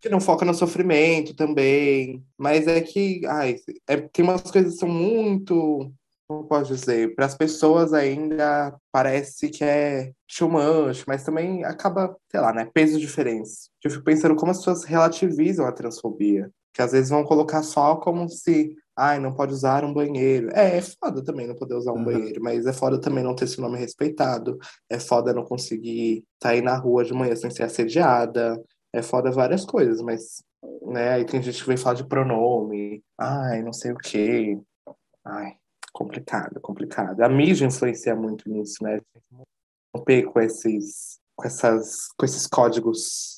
[0.00, 2.22] Que não foca no sofrimento também.
[2.38, 3.56] Mas é que, ai,
[3.88, 5.90] é, tem umas coisas que são muito.
[6.26, 7.14] Como posso dizer?
[7.14, 12.68] Para as pessoas ainda parece que é too much, mas também acaba, sei lá, né?
[12.72, 13.68] Pesos diferentes.
[13.82, 16.50] Eu fico pensando como as pessoas relativizam a transfobia.
[16.74, 20.50] Que às vezes vão colocar só como se, ai, não pode usar um banheiro.
[20.52, 22.04] É, é foda também não poder usar um Uhum.
[22.04, 24.58] banheiro, mas é foda também não ter seu nome respeitado.
[24.90, 28.60] É foda não conseguir sair na rua de manhã sem ser assediada.
[28.92, 30.42] É foda várias coisas, mas,
[30.82, 34.58] né, aí tem gente que vem falar de pronome, ai, não sei o quê.
[35.24, 35.54] Ai,
[35.92, 37.20] complicado, complicado.
[37.22, 39.00] A mídia influencia muito nisso, né?
[39.96, 43.33] Romper com esses, com essas, com esses códigos,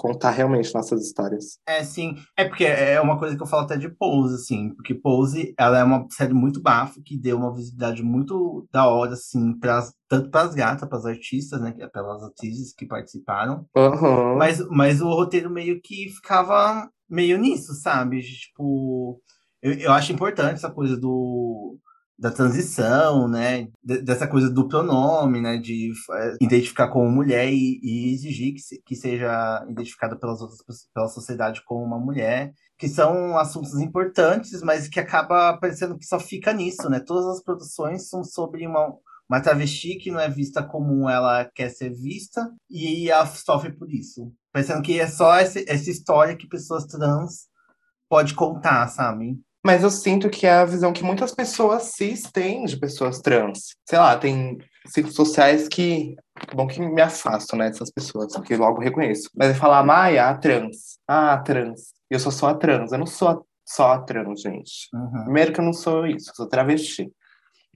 [0.00, 1.58] contar realmente nossas histórias.
[1.66, 2.16] É, sim.
[2.34, 4.74] É porque é uma coisa que eu falo até de Pose, assim.
[4.74, 9.12] Porque Pose, ela é uma série muito bafo, que deu uma visibilidade muito da hora,
[9.12, 11.74] assim, pras, tanto pras gatas, pras artistas, né?
[11.78, 13.66] é Pelas atrizes que participaram.
[13.76, 14.36] Aham.
[14.36, 18.22] Mas, mas o roteiro meio que ficava meio nisso, sabe?
[18.22, 19.20] Tipo,
[19.60, 21.76] eu, eu acho importante essa coisa do,
[22.20, 23.68] da transição, né?
[23.82, 25.56] De- dessa coisa do pronome, né?
[25.58, 30.58] De eh, identificar como mulher e, e exigir que, se- que seja identificada pelas outras
[30.94, 32.52] pela sociedade como uma mulher.
[32.78, 37.00] Que são assuntos importantes, mas que acaba parecendo que só fica nisso, né?
[37.00, 38.92] Todas as produções são sobre uma,
[39.28, 43.90] uma travesti que não é vista como ela quer ser vista e ela sofre por
[43.92, 44.32] isso.
[44.52, 47.48] Parecendo que é só essa, essa história que pessoas trans
[48.08, 49.38] pode contar, sabe?
[49.64, 53.74] Mas eu sinto que é a visão que muitas pessoas cis têm de pessoas trans.
[53.88, 56.16] Sei lá, tem ciclos sociais que.
[56.54, 59.28] Bom que me afastam, né, dessas pessoas, que logo reconheço.
[59.36, 60.98] Mas é falar, Maia, a trans.
[61.06, 61.92] Ah, a trans.
[62.08, 62.90] Eu sou só a trans.
[62.92, 64.88] Eu não sou a- só a trans, gente.
[64.94, 65.24] Uhum.
[65.24, 67.12] Primeiro que eu não sou isso, eu sou travesti.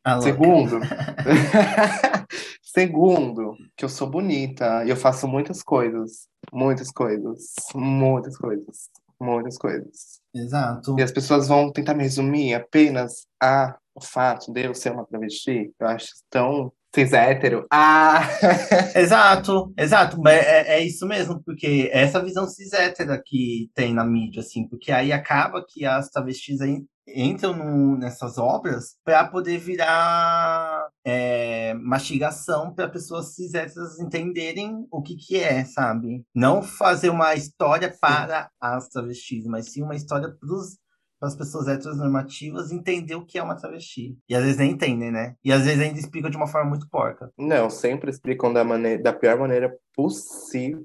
[0.02, 0.30] A louca.
[0.30, 0.78] Segundo,
[2.62, 8.88] segundo, que eu sou bonita e eu faço muitas coisas, muitas coisas, muitas coisas,
[9.20, 10.20] muitas coisas.
[10.34, 10.96] Exato.
[10.98, 15.06] E as pessoas vão tentar me resumir apenas a o fato de eu ser uma
[15.06, 15.72] travesti.
[15.78, 17.66] Eu acho tão cis hétero.
[17.70, 18.22] Ah!
[18.94, 20.16] Exato, exato.
[20.28, 24.68] É, é isso mesmo, porque é essa visão cis hétera que tem na mídia, assim,
[24.68, 26.58] porque aí acaba que as travestis
[27.06, 35.02] entram no- nessas obras para poder virar é, mastigação para pessoas cis héteras entenderem o
[35.02, 36.24] que que é, sabe?
[36.34, 40.48] Não fazer uma história para as travestis, mas sim uma história para
[41.22, 44.16] as pessoas heteronormativas entender o que é uma travesti.
[44.28, 45.36] E às vezes nem entendem, né?
[45.44, 47.30] E às vezes ainda explicam de uma forma muito porca.
[47.38, 50.84] Não, sempre explicam da, maneira, da pior maneira possível,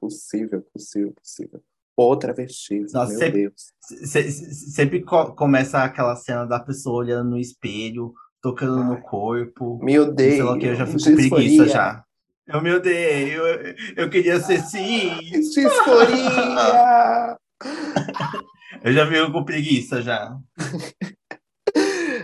[0.00, 1.60] possível, possível, possível.
[1.96, 3.54] Ou travestis, Nossa, meu sempre- Deus.
[3.80, 9.02] Se- se- Sempre co- começa aquela cena da pessoa olhando no espelho, tocando no Ai.
[9.02, 9.78] corpo.
[9.82, 10.32] Me odeio.
[10.32, 11.30] Sei lá que, eu já fico Disforia.
[11.30, 12.04] preguiça já.
[12.46, 15.10] Eu me odeio, eu, eu queria ser sim.
[15.30, 17.36] Disforia!
[18.84, 20.36] Eu já fico com preguiça já.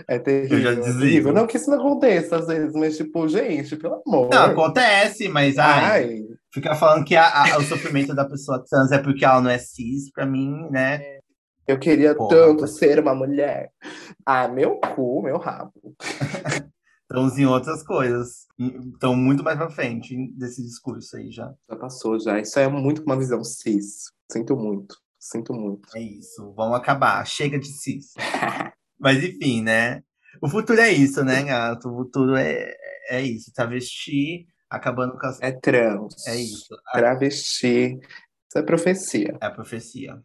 [0.09, 0.57] É terrível.
[0.57, 0.99] Eu já é desligo.
[1.01, 1.33] terrível.
[1.33, 4.29] Não que isso não aconteça às vezes, mas tipo, gente, pelo amor.
[4.29, 6.19] Não, acontece, mas ai, Ai,
[6.53, 9.57] ficar falando que a- a- o sofrimento da pessoa trans é porque ela não é
[9.57, 11.17] cis, pra mim, né?
[11.67, 13.69] eu queria Porra, tanto ser uma mulher.
[14.25, 15.73] Ah, meu cu, meu rabo.
[17.03, 18.45] Estamos em outras coisas.
[18.93, 21.53] Estão muito mais pra frente desse discurso aí já.
[21.69, 22.39] Já passou já.
[22.39, 24.05] Isso é muito uma visão cis.
[24.31, 24.95] Sinto muito.
[25.29, 25.89] Sinto muito.
[25.93, 27.25] É isso, vamos acabar.
[27.27, 28.13] Chega de cis.
[28.97, 30.01] Mas enfim, né?
[30.41, 31.89] O futuro é isso, né, gato?
[31.89, 32.73] O futuro é,
[33.09, 33.51] é isso.
[33.53, 35.41] Travesti acabando com as.
[35.41, 36.25] É trans.
[36.27, 36.73] É isso.
[36.93, 37.99] Travesti.
[37.99, 39.37] Isso é profecia.
[39.41, 40.17] É profecia.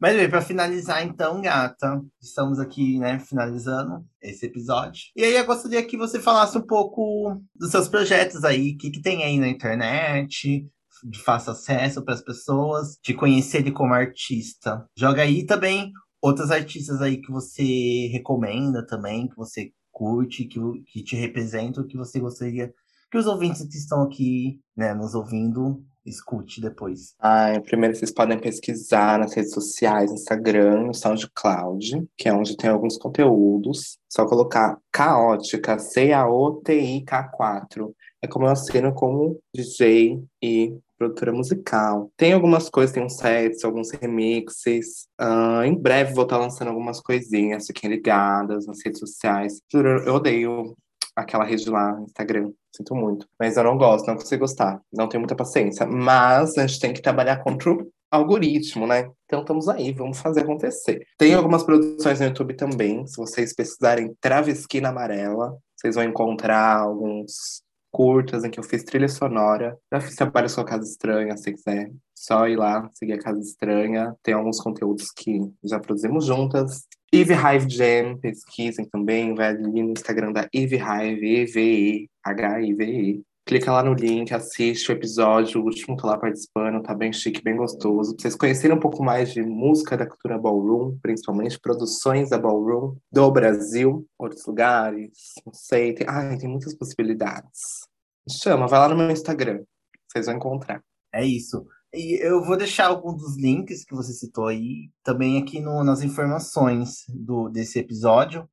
[0.00, 5.02] Mas bem, para finalizar então, gata, estamos aqui, né, finalizando esse episódio.
[5.16, 8.90] E aí eu gostaria que você falasse um pouco dos seus projetos aí, o que,
[8.92, 10.64] que tem aí na internet,
[11.02, 14.86] de fácil acesso para as pessoas, de conhecer ele como artista.
[14.96, 15.90] Joga aí também
[16.22, 21.96] outros artistas aí que você recomenda também, que você curte, que, que te representam, que
[21.96, 22.72] você gostaria
[23.10, 27.14] que os ouvintes que estão aqui, né, nos ouvindo, escute depois.
[27.18, 32.70] Ah, primeiro vocês podem pesquisar nas redes sociais, Instagram, no SoundCloud, que é onde tem
[32.70, 33.98] alguns conteúdos.
[34.08, 37.92] Só colocar caótica, C-A-O-T-I-K-4.
[38.22, 42.10] É como eu assino como DJ e produtora musical.
[42.16, 45.06] Tem algumas coisas, tem uns sets, alguns remixes.
[45.20, 49.62] Uh, em breve vou estar lançando algumas coisinhas, fiquem ligadas nas redes sociais.
[49.72, 50.76] Eu odeio
[51.18, 52.52] aquela rede lá, Instagram.
[52.74, 53.26] Sinto muito.
[53.38, 54.80] Mas eu não gosto, não consigo gostar.
[54.92, 55.86] Não tenho muita paciência.
[55.86, 59.10] Mas a gente tem que trabalhar contra o algoritmo, né?
[59.26, 61.04] Então estamos aí, vamos fazer acontecer.
[61.18, 63.06] Tem algumas produções no YouTube também.
[63.06, 69.08] Se vocês pesquisarem Travesquina Amarela, vocês vão encontrar alguns curtas em que eu fiz trilha
[69.08, 69.76] sonora.
[69.92, 71.90] Já fiz trabalhos com a Casa Estranha, se quiser.
[72.14, 74.14] Só ir lá, seguir a Casa Estranha.
[74.22, 76.86] Tem alguns conteúdos que já produzimos juntas.
[77.12, 83.22] Eve Hive Jam, pesquisem também, vai ali no Instagram da Eve Hive, E-V-E-H-I-V-E.
[83.48, 87.42] Clica lá no link, assiste o episódio, o último tô lá participando, tá bem chique,
[87.42, 88.14] bem gostoso.
[88.14, 92.98] Pra vocês conhecerem um pouco mais de música da cultura ballroom, principalmente produções da ballroom
[93.10, 95.94] do Brasil, outros lugares, não sei.
[95.94, 97.86] Tem, ai, tem muitas possibilidades.
[98.30, 99.64] chama, vai lá no meu Instagram,
[100.06, 100.84] vocês vão encontrar.
[101.10, 101.66] É isso.
[101.94, 106.02] E eu vou deixar alguns dos links que você citou aí também aqui no, nas
[106.02, 108.46] informações do, desse episódio.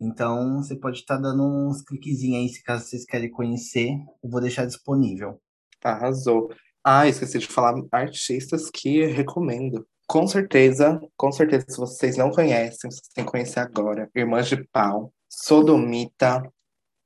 [0.00, 3.90] Então você pode estar tá dando uns cliquezinhos aí se caso vocês querem conhecer.
[4.22, 5.40] Eu vou deixar disponível.
[5.82, 6.50] Arrasou.
[6.84, 9.86] Ah, esqueci de falar artistas que recomendo.
[10.06, 14.08] Com certeza, com certeza, se vocês não conhecem, vocês têm que conhecer agora.
[14.14, 16.42] Irmãs de Pau, Sodomita,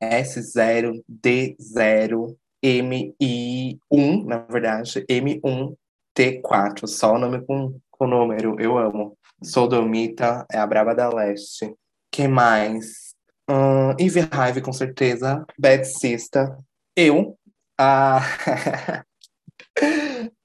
[0.03, 9.17] S0, D0, MI1, na verdade, M1T4, só o nome com, com número, eu amo.
[9.43, 11.75] Sodomita é a Braba da Leste.
[12.11, 13.15] Que mais?
[13.49, 15.45] Hum, Eve Hive, com certeza.
[15.59, 16.57] Bad Sister.
[16.97, 17.39] Eu.
[17.79, 18.21] Ah...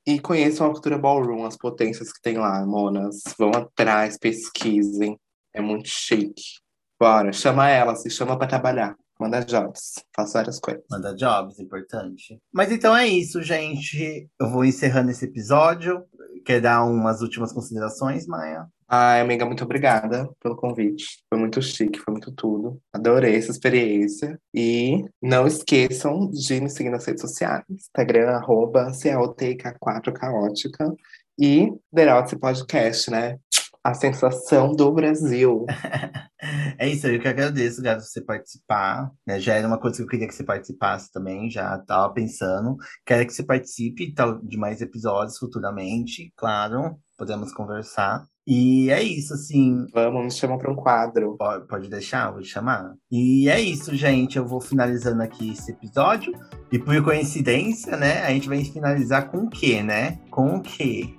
[0.06, 3.24] e conheçam a cultura ballroom, as potências que tem lá, monas.
[3.38, 5.20] Vão atrás, pesquisem.
[5.54, 6.60] É muito chique.
[7.00, 8.96] Bora, chama ela, se chama para trabalhar.
[9.20, 10.84] Manda jobs, faço várias coisas.
[10.92, 12.38] Manda jobs, importante.
[12.54, 14.30] Mas então é isso, gente.
[14.40, 16.04] Eu vou encerrando esse episódio.
[16.46, 18.68] Quer dar umas últimas considerações, Maia?
[18.88, 21.24] Ai, amiga, muito obrigada pelo convite.
[21.28, 22.80] Foi muito chique, foi muito tudo.
[22.94, 24.40] Adorei essa experiência.
[24.54, 27.64] E não esqueçam de me seguir nas redes sociais.
[27.68, 30.96] Instagram, arroba CAOTK4 Caótica.
[31.38, 33.40] E Deralce Podcast, né?
[33.86, 35.64] A sensação do Brasil.
[36.80, 39.12] é isso, eu que agradeço, Gato, você participar.
[39.28, 39.40] Né?
[39.40, 42.78] Já era uma coisa que eu queria que você participasse também, já estava pensando.
[43.06, 44.12] Quero que você participe
[44.42, 48.26] de mais episódios futuramente, claro, podemos conversar.
[48.48, 49.86] E é isso, assim.
[49.94, 51.36] Vamos, me chamam para um quadro.
[51.38, 52.92] Pode, pode deixar, vou te chamar.
[53.12, 54.38] E é isso, gente.
[54.38, 56.34] Eu vou finalizando aqui esse episódio.
[56.72, 60.20] E por coincidência, né, a gente vai finalizar com o quê, né?
[60.30, 61.16] Com o quê?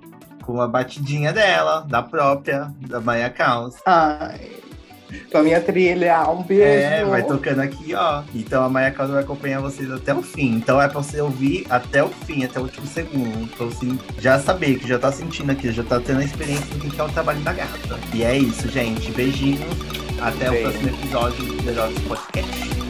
[0.47, 3.75] Com a batidinha dela, da própria, da Maia Caos.
[3.85, 4.49] Ai.
[5.31, 6.63] Com a minha trilha, um beijo.
[6.63, 8.23] É, vai tocando aqui, ó.
[8.33, 10.55] Então a Maia Caos vai acompanhar vocês até o fim.
[10.55, 13.47] Então é pra você ouvir até o fim, até o último segundo.
[13.55, 13.87] Pra você
[14.19, 17.03] já saber, que já tá sentindo aqui, já tá tendo a experiência do que é
[17.03, 17.99] o trabalho da gata.
[18.13, 19.11] E é isso, gente.
[19.11, 19.61] Beijinhos.
[20.21, 20.67] Até Beijo.
[20.67, 22.86] o próximo episódio do The Podcast.